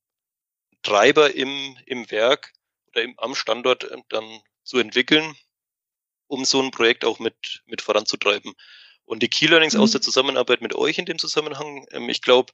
Treiber 0.83 1.35
im, 1.35 1.77
im 1.85 2.11
Werk 2.11 2.53
oder 2.87 3.03
im, 3.03 3.19
am 3.19 3.35
Standort 3.35 3.85
äh, 3.85 3.99
dann 4.09 4.41
zu 4.63 4.79
entwickeln, 4.79 5.37
um 6.29 6.45
so 6.45 6.63
ein 6.63 6.71
Projekt 6.71 7.05
auch 7.05 7.19
mit, 7.19 7.63
mit 7.67 7.83
voranzutreiben. 7.83 8.55
Und 9.05 9.23
die 9.23 9.29
Key 9.29 9.47
Learnings 9.47 9.75
mhm. 9.75 9.81
aus 9.81 9.91
der 9.91 10.01
Zusammenarbeit 10.01 10.61
mit 10.61 10.75
euch 10.75 10.99
in 10.99 11.07
dem 11.07 11.19
Zusammenhang, 11.19 11.87
ähm, 11.91 12.09
ich 12.09 12.23
glaube, 12.23 12.53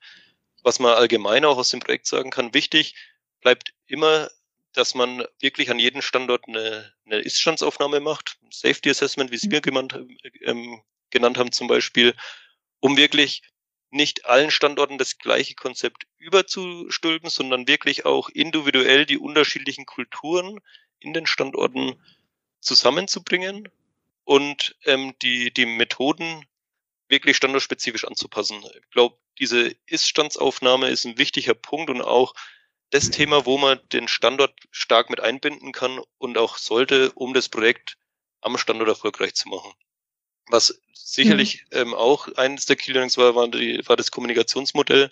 was 0.62 0.79
man 0.79 0.94
allgemein 0.94 1.44
auch 1.44 1.59
aus 1.59 1.68
dem 1.68 1.81
Projekt 1.81 2.07
sagen 2.07 2.31
kann, 2.31 2.55
wichtig 2.55 2.94
bleibt 3.42 3.74
immer, 3.87 4.31
dass 4.72 4.94
man 4.94 5.27
wirklich 5.40 5.70
an 5.70 5.79
jedem 5.79 6.00
Standort 6.00 6.48
eine, 6.48 6.90
eine 7.05 7.18
Iststandsaufnahme 7.18 8.00
macht, 8.00 8.38
Safety 8.50 8.88
Assessment, 8.88 9.31
wie 9.31 9.37
es 9.37 9.44
mhm. 9.44 9.50
wir 9.50 9.61
genannt, 9.61 10.00
ähm, 10.40 10.83
genannt 11.11 11.37
haben 11.37 11.53
zum 11.53 11.66
Beispiel, 11.66 12.14
um 12.81 12.96
wirklich 12.96 13.42
nicht 13.94 14.26
allen 14.26 14.50
Standorten 14.50 14.98
das 14.98 15.18
gleiche 15.18 15.54
Konzept 15.54 16.07
überzustülpen, 16.18 17.30
sondern 17.30 17.68
wirklich 17.68 18.04
auch 18.04 18.28
individuell 18.28 19.07
die 19.07 19.18
unterschiedlichen 19.18 19.87
Kulturen 19.87 20.61
in 20.98 21.12
den 21.12 21.26
Standorten 21.26 21.94
zusammenzubringen 22.61 23.68
und 24.24 24.76
ähm, 24.85 25.14
die, 25.22 25.52
die 25.52 25.66
Methoden 25.66 26.44
wirklich 27.09 27.37
standortspezifisch 27.37 28.04
anzupassen. 28.04 28.64
Ich 28.64 28.90
glaube, 28.90 29.16
diese 29.38 29.76
Ist-Standsaufnahme 29.87 30.88
ist 30.88 31.04
ein 31.04 31.18
wichtiger 31.18 31.54
Punkt 31.54 31.90
und 31.90 32.02
auch 32.02 32.35
das 32.90 33.11
Thema, 33.11 33.46
wo 33.46 33.59
man 33.59 33.80
den 33.92 34.09
Standort 34.09 34.54
stark 34.70 35.11
mit 35.11 35.20
einbinden 35.20 35.72
kann 35.72 36.00
und 36.18 36.38
auch 36.38 36.59
sollte, 36.59 37.12
um 37.12 37.35
das 37.35 37.48
Projekt 37.48 37.96
am 38.40 38.59
Standort 38.59 38.88
erfolgreich 38.88 39.35
zu 39.35 39.48
machen. 39.48 39.72
Was 40.48 40.80
sicherlich 40.92 41.64
mhm. 41.70 41.78
ähm, 41.78 41.94
auch 41.94 42.28
eines 42.37 42.66
der 42.66 42.76
Key 42.76 42.92
Learnings 42.92 43.16
war, 43.16 43.35
war, 43.35 43.48
die, 43.48 43.87
war 43.87 43.96
das 43.96 44.11
Kommunikationsmodell. 44.11 45.11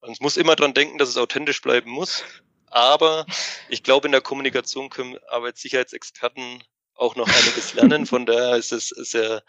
Man 0.00 0.16
muss 0.20 0.36
immer 0.36 0.56
dran 0.56 0.74
denken, 0.74 0.98
dass 0.98 1.08
es 1.08 1.16
authentisch 1.16 1.60
bleiben 1.60 1.90
muss. 1.90 2.24
Aber 2.66 3.26
ich 3.68 3.82
glaube, 3.82 4.06
in 4.06 4.12
der 4.12 4.20
Kommunikation 4.20 4.90
können 4.90 5.18
Arbeitssicherheitsexperten 5.28 6.62
auch 6.94 7.16
noch 7.16 7.28
einiges 7.28 7.74
lernen. 7.74 8.06
Von 8.06 8.26
daher 8.26 8.56
ist 8.56 8.72
es 8.72 8.88
sehr, 8.88 9.42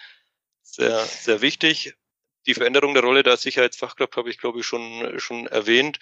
sehr, 0.64 1.06
sehr 1.06 1.42
wichtig. 1.42 1.94
Die 2.48 2.56
Veränderung 2.56 2.94
der 2.96 3.04
Rolle 3.04 3.22
der 3.22 3.38
Sicherheitsfachkraft 3.38 4.16
habe 4.18 4.30
ich, 4.32 4.40
glaube 4.40 4.60
ich, 4.60 4.66
schon, 4.66 5.20
schon 5.20 5.46
erwähnt. 5.48 6.00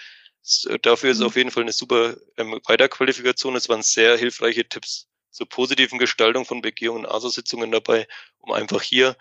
Dafür 0.82 1.12
ist 1.12 1.18
es 1.18 1.22
mhm. 1.22 1.28
auf 1.28 1.36
jeden 1.36 1.52
Fall 1.52 1.64
eine 1.64 1.74
super 1.74 2.16
ähm, 2.38 2.60
Weiterqualifikation. 2.66 3.58
Es 3.58 3.68
waren 3.68 3.84
sehr 3.84 4.18
hilfreiche 4.18 4.68
Tipps 4.68 5.10
zur 5.32 5.48
positiven 5.48 6.00
Gestaltung 6.00 6.46
von 6.46 6.62
Begehungen 6.62 7.06
und 7.06 7.12
ASO-Sitzungen 7.12 7.72
dabei, 7.72 8.08
um 8.40 8.52
einfach 8.52 8.82
hier 8.82 9.16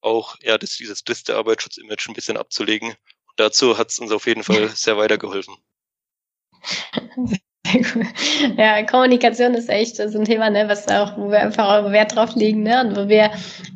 auch 0.00 0.36
ja 0.40 0.58
das, 0.58 0.76
dieses 0.76 1.04
triste 1.04 1.36
Arbeitsschutzimage 1.36 2.06
ein 2.08 2.14
bisschen 2.14 2.36
abzulegen. 2.36 2.90
Und 2.90 3.40
dazu 3.40 3.78
hat 3.78 3.90
es 3.90 3.98
uns 3.98 4.10
auf 4.10 4.26
jeden 4.26 4.42
Fall 4.42 4.68
sehr 4.74 4.96
weitergeholfen. 4.96 5.56
Ja, 8.56 8.82
Kommunikation 8.84 9.54
ist 9.54 9.68
echt 9.68 9.96
so 9.96 10.18
ein 10.18 10.24
Thema, 10.24 10.50
ne, 10.50 10.68
was 10.68 10.88
auch, 10.88 11.16
wo 11.16 11.30
wir 11.30 11.40
einfach 11.40 11.68
auch 11.68 11.92
Wert 11.92 12.14
drauf 12.14 12.34
legen, 12.34 12.62
ne, 12.62 12.80
und 12.80 12.96
wo 12.96 13.08
wir 13.08 13.30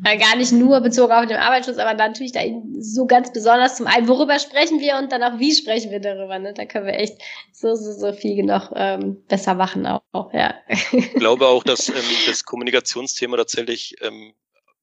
äh, 0.05 0.17
gar 0.17 0.35
nicht 0.35 0.51
nur 0.51 0.81
bezogen 0.81 1.13
auf 1.13 1.25
den 1.25 1.37
Arbeitsschutz, 1.37 1.77
aber 1.77 1.93
natürlich 1.93 2.31
da 2.31 2.41
so 2.79 3.05
ganz 3.05 3.31
besonders 3.31 3.77
zum 3.77 3.87
einen, 3.87 4.07
worüber 4.07 4.39
sprechen 4.39 4.79
wir 4.79 4.97
und 4.97 5.11
dann 5.11 5.23
auch 5.23 5.39
wie 5.39 5.53
sprechen 5.53 5.91
wir 5.91 5.99
darüber, 5.99 6.37
ne, 6.39 6.53
da 6.53 6.65
können 6.65 6.85
wir 6.85 6.93
echt 6.93 7.17
so, 7.51 7.75
so, 7.75 7.91
so 7.93 8.13
viel 8.13 8.43
noch 8.43 8.71
ähm, 8.75 9.23
besser 9.27 9.53
machen 9.55 9.85
auch, 9.85 10.01
auch 10.11 10.33
ja. 10.33 10.53
Ich 10.91 11.13
glaube 11.13 11.47
auch, 11.47 11.63
dass 11.63 11.89
ähm, 11.89 11.95
das 12.27 12.43
Kommunikationsthema 12.43 13.37
tatsächlich 13.37 13.95
ähm, 14.01 14.33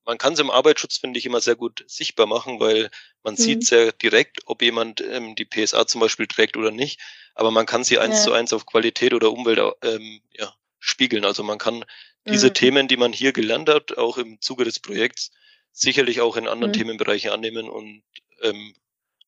man 0.04 0.18
kann 0.18 0.34
es 0.34 0.38
im 0.38 0.50
Arbeitsschutz, 0.50 0.98
finde 0.98 1.18
ich, 1.18 1.26
immer 1.26 1.40
sehr 1.40 1.56
gut 1.56 1.84
sichtbar 1.86 2.26
machen, 2.26 2.60
weil 2.60 2.90
man 3.22 3.34
mhm. 3.34 3.38
sieht 3.38 3.66
sehr 3.66 3.92
direkt, 3.92 4.40
ob 4.46 4.62
jemand 4.62 5.00
ähm, 5.00 5.34
die 5.34 5.44
PSA 5.44 5.86
zum 5.86 6.00
Beispiel 6.00 6.26
trägt 6.26 6.56
oder 6.56 6.70
nicht 6.70 7.00
aber 7.34 7.50
man 7.50 7.66
kann 7.66 7.84
sie 7.84 7.98
eins 7.98 8.18
ja. 8.18 8.24
zu 8.24 8.32
eins 8.32 8.52
auf 8.52 8.66
Qualität 8.66 9.12
oder 9.12 9.32
Umwelt 9.32 9.60
ähm, 9.82 10.20
ja, 10.32 10.54
spiegeln. 10.78 11.24
Also 11.24 11.42
man 11.42 11.58
kann 11.58 11.84
diese 12.26 12.48
mhm. 12.48 12.54
Themen, 12.54 12.88
die 12.88 12.96
man 12.96 13.12
hier 13.12 13.32
gelernt 13.32 13.68
hat, 13.68 13.98
auch 13.98 14.16
im 14.18 14.40
Zuge 14.40 14.64
des 14.64 14.78
Projekts, 14.78 15.32
sicherlich 15.72 16.20
auch 16.20 16.36
in 16.36 16.48
anderen 16.48 16.70
mhm. 16.70 16.76
Themenbereichen 16.76 17.30
annehmen 17.30 17.68
und 17.68 18.02
ähm, 18.42 18.74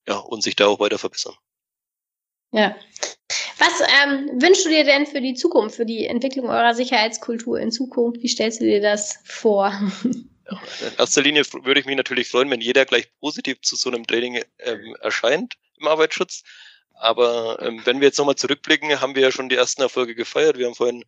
ja, 0.07 0.19
und 0.19 0.43
sich 0.43 0.55
da 0.55 0.69
auch 0.69 0.79
weiter 0.79 0.99
verbessern. 0.99 1.35
Ja. 2.53 2.77
Was 3.59 3.81
ähm, 3.81 4.41
wünschst 4.41 4.67
du 4.67 4.69
dir 4.69 4.85
denn 4.85 5.07
für 5.07 5.21
die 5.21 5.35
Zukunft, 5.35 5.77
für 5.77 5.87
die 5.87 6.07
Entwicklung 6.07 6.49
eurer 6.49 6.75
Sicherheitskultur 6.75 7.59
in 7.59 7.73
Zukunft? 7.73 8.23
Wie 8.23 8.29
stellst 8.29 8.61
du 8.61 8.65
dir 8.65 8.81
das 8.81 9.19
vor? 9.25 9.73
In 10.49 10.97
erster 10.99 11.23
Linie 11.23 11.45
würde 11.53 11.81
ich 11.81 11.87
mich 11.87 11.97
natürlich 11.97 12.29
freuen, 12.29 12.51
wenn 12.51 12.61
jeder 12.61 12.85
gleich 12.85 13.09
positiv 13.19 13.61
zu 13.63 13.77
so 13.77 13.91
einem 13.91 14.07
Training 14.07 14.43
ähm, 14.59 14.97
erscheint 15.01 15.55
im 15.79 15.89
Arbeitsschutz. 15.89 16.43
Aber 16.95 17.61
ähm, 17.61 17.83
wenn 17.85 18.01
wir 18.01 18.09
jetzt 18.09 18.19
nochmal 18.19 18.37
zurückblicken, 18.37 19.01
haben 19.01 19.15
wir 19.15 19.23
ja 19.23 19.33
schon 19.33 19.49
die 19.49 19.57
ersten 19.57 19.83
Erfolge 19.83 20.15
gefeiert. 20.15 20.57
Wir 20.57 20.67
haben 20.67 20.75
vorhin, 20.75 21.05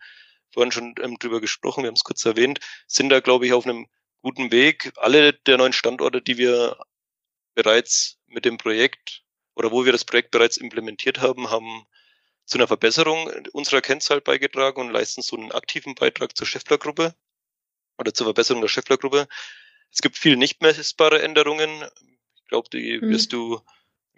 vorhin 0.53 0.73
schon 0.73 0.95
ähm, 1.01 1.19
drüber 1.19 1.41
gesprochen, 1.41 1.85
wir 1.85 1.89
haben 1.89 1.95
es 1.95 2.05
kurz 2.05 2.25
erwähnt, 2.25 2.61
sind 2.87 3.09
da, 3.11 3.21
glaube 3.21 3.47
ich, 3.47 3.53
auf 3.53 3.65
einem 3.65 3.87
guten 4.23 4.51
Weg. 4.51 4.93
Alle 4.97 5.33
der 5.33 5.57
neuen 5.57 5.73
Standorte, 5.73 6.21
die 6.21 6.37
wir 6.37 6.77
bereits 7.55 8.19
mit 8.27 8.45
dem 8.45 8.59
Projekt 8.59 9.23
oder 9.55 9.71
wo 9.71 9.85
wir 9.85 9.93
das 9.93 10.05
Projekt 10.05 10.31
bereits 10.31 10.57
implementiert 10.57 11.21
haben, 11.21 11.51
haben 11.51 11.87
zu 12.45 12.59
einer 12.59 12.67
Verbesserung 12.67 13.31
unserer 13.53 13.83
Kennzahl 13.83 14.21
beigetragen 14.21 14.81
und 14.81 14.91
leisten 14.91 15.23
so 15.23 15.37
einen 15.37 15.53
aktiven 15.53 15.95
Beitrag 15.95 16.37
zur 16.37 16.47
Schäffler-Gruppe 16.47 17.15
oder 17.99 18.15
zur 18.15 18.27
Verbesserung 18.27 18.63
der 18.63 18.69
Schäffler-Gruppe. 18.69 19.29
Es 19.91 20.01
gibt 20.01 20.17
viele 20.19 20.37
nicht 20.37 20.63
messbare 20.63 21.23
Änderungen. 21.23 21.85
Ich 22.37 22.49
glaube, 22.49 22.69
die 22.71 22.99
mhm. 23.01 23.11
wirst 23.11 23.33
du 23.33 23.61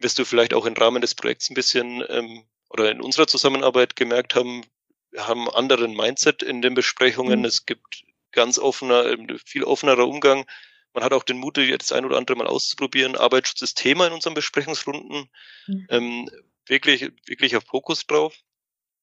wirst 0.00 0.18
du 0.18 0.24
vielleicht 0.24 0.54
auch 0.54 0.66
im 0.66 0.74
Rahmen 0.74 1.00
des 1.00 1.14
Projekts 1.14 1.50
ein 1.50 1.54
bisschen 1.54 2.02
ähm, 2.08 2.44
oder 2.68 2.90
in 2.90 3.00
unserer 3.00 3.26
Zusammenarbeit 3.26 3.96
gemerkt 3.96 4.34
haben, 4.34 4.64
wir 5.10 5.26
haben 5.26 5.48
einen 5.48 5.56
anderen 5.56 5.94
Mindset 5.94 6.42
in 6.42 6.62
den 6.62 6.74
Besprechungen. 6.74 7.40
Mhm. 7.40 7.44
Es 7.44 7.66
gibt 7.66 8.04
ganz 8.32 8.58
offener, 8.58 9.06
ähm, 9.06 9.38
viel 9.44 9.64
offenerer 9.64 10.06
Umgang. 10.06 10.46
Man 10.92 11.04
hat 11.04 11.12
auch 11.12 11.22
den 11.22 11.38
Mut, 11.38 11.58
jetzt 11.58 11.92
ein 11.92 12.04
oder 12.04 12.16
andere 12.16 12.36
mal 12.36 12.46
auszuprobieren. 12.46 13.16
Arbeitsschutz 13.16 13.62
ist 13.62 13.78
Thema 13.78 14.06
in 14.06 14.12
unseren 14.12 14.34
Besprechungsrunden. 14.34 15.28
Mhm. 15.66 15.86
Ähm, 15.90 16.30
wirklich, 16.66 17.10
wirklich 17.26 17.56
auf 17.56 17.64
Fokus 17.64 18.06
drauf. 18.06 18.34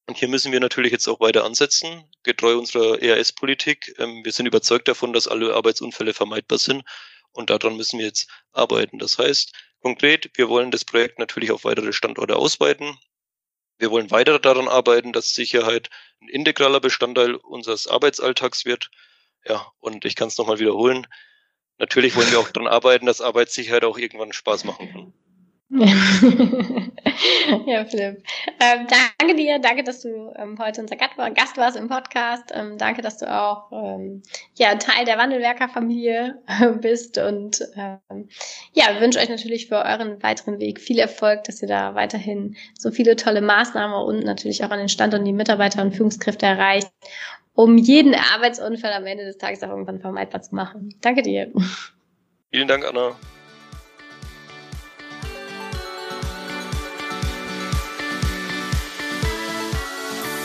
Und 0.07 0.17
hier 0.17 0.29
müssen 0.29 0.53
wir 0.53 0.61
natürlich 0.61 0.93
jetzt 0.93 1.07
auch 1.09 1.19
weiter 1.19 1.43
ansetzen, 1.43 2.09
getreu 2.23 2.57
unserer 2.57 3.01
ERS-Politik. 3.01 3.93
Ähm, 3.99 4.23
wir 4.23 4.31
sind 4.31 4.45
überzeugt 4.45 4.87
davon, 4.87 5.11
dass 5.11 5.27
alle 5.27 5.53
Arbeitsunfälle 5.53 6.13
vermeidbar 6.13 6.57
sind. 6.57 6.83
Und 7.33 7.49
daran 7.49 7.75
müssen 7.75 7.99
wir 7.99 8.05
jetzt 8.05 8.29
arbeiten. 8.53 8.99
Das 8.99 9.17
heißt, 9.17 9.53
konkret, 9.81 10.31
wir 10.35 10.47
wollen 10.47 10.71
das 10.71 10.85
Projekt 10.85 11.19
natürlich 11.19 11.51
auf 11.51 11.65
weitere 11.65 11.91
Standorte 11.91 12.37
ausweiten. 12.37 12.97
Wir 13.77 13.91
wollen 13.91 14.09
weiter 14.09 14.39
daran 14.39 14.69
arbeiten, 14.69 15.11
dass 15.11 15.35
Sicherheit 15.35 15.89
ein 16.21 16.29
integraler 16.29 16.79
Bestandteil 16.79 17.35
unseres 17.35 17.85
Arbeitsalltags 17.85 18.65
wird. 18.65 18.89
Ja, 19.45 19.71
und 19.79 20.05
ich 20.05 20.15
kann 20.15 20.29
es 20.29 20.37
nochmal 20.37 20.59
wiederholen. 20.59 21.05
Natürlich 21.79 22.15
wollen 22.15 22.31
wir 22.31 22.39
auch 22.39 22.49
daran 22.49 22.67
arbeiten, 22.67 23.05
dass 23.05 23.21
Arbeitssicherheit 23.21 23.83
auch 23.83 23.97
irgendwann 23.97 24.33
Spaß 24.33 24.63
machen 24.63 24.91
kann. 24.91 25.13
ja, 27.65 27.83
Philipp. 27.85 28.23
Ähm, 28.59 28.87
danke 29.19 29.35
dir, 29.35 29.59
danke, 29.59 29.83
dass 29.83 29.99
du 30.01 30.31
ähm, 30.37 30.57
heute 30.59 30.79
unser 30.79 30.95
Gast 30.95 31.57
warst 31.57 31.75
im 31.75 31.89
Podcast. 31.89 32.51
Ähm, 32.53 32.77
danke, 32.77 33.01
dass 33.01 33.17
du 33.17 33.29
auch 33.29 33.69
ähm, 33.73 34.23
ja, 34.55 34.75
Teil 34.75 35.03
der 35.03 35.17
Wandelwerker-Familie 35.17 36.41
äh, 36.47 36.69
bist. 36.71 37.17
Und 37.17 37.67
ähm, 37.75 38.29
ja, 38.71 38.85
wünsche 39.01 39.19
euch 39.19 39.27
natürlich 39.27 39.67
für 39.67 39.83
euren 39.83 40.23
weiteren 40.23 40.59
Weg 40.59 40.79
viel 40.79 40.99
Erfolg, 40.99 41.43
dass 41.43 41.61
ihr 41.61 41.67
da 41.67 41.95
weiterhin 41.95 42.55
so 42.79 42.89
viele 42.89 43.17
tolle 43.17 43.41
Maßnahmen 43.41 44.05
und 44.05 44.23
natürlich 44.23 44.63
auch 44.63 44.69
an 44.69 44.79
den 44.79 44.89
Standorten 44.89 45.25
die 45.25 45.33
Mitarbeiter 45.33 45.81
und 45.81 45.93
Führungskräfte 45.93 46.45
erreicht, 46.45 46.89
um 47.53 47.77
jeden 47.77 48.15
Arbeitsunfall 48.15 48.93
am 48.93 49.05
Ende 49.05 49.25
des 49.25 49.37
Tages 49.37 49.63
auch 49.63 49.69
irgendwann 49.69 49.99
vermeidbar 49.99 50.41
zu 50.41 50.55
machen. 50.55 50.95
Danke 51.01 51.23
dir. 51.23 51.51
Vielen 52.51 52.69
Dank, 52.69 52.85
Anna. 52.85 53.17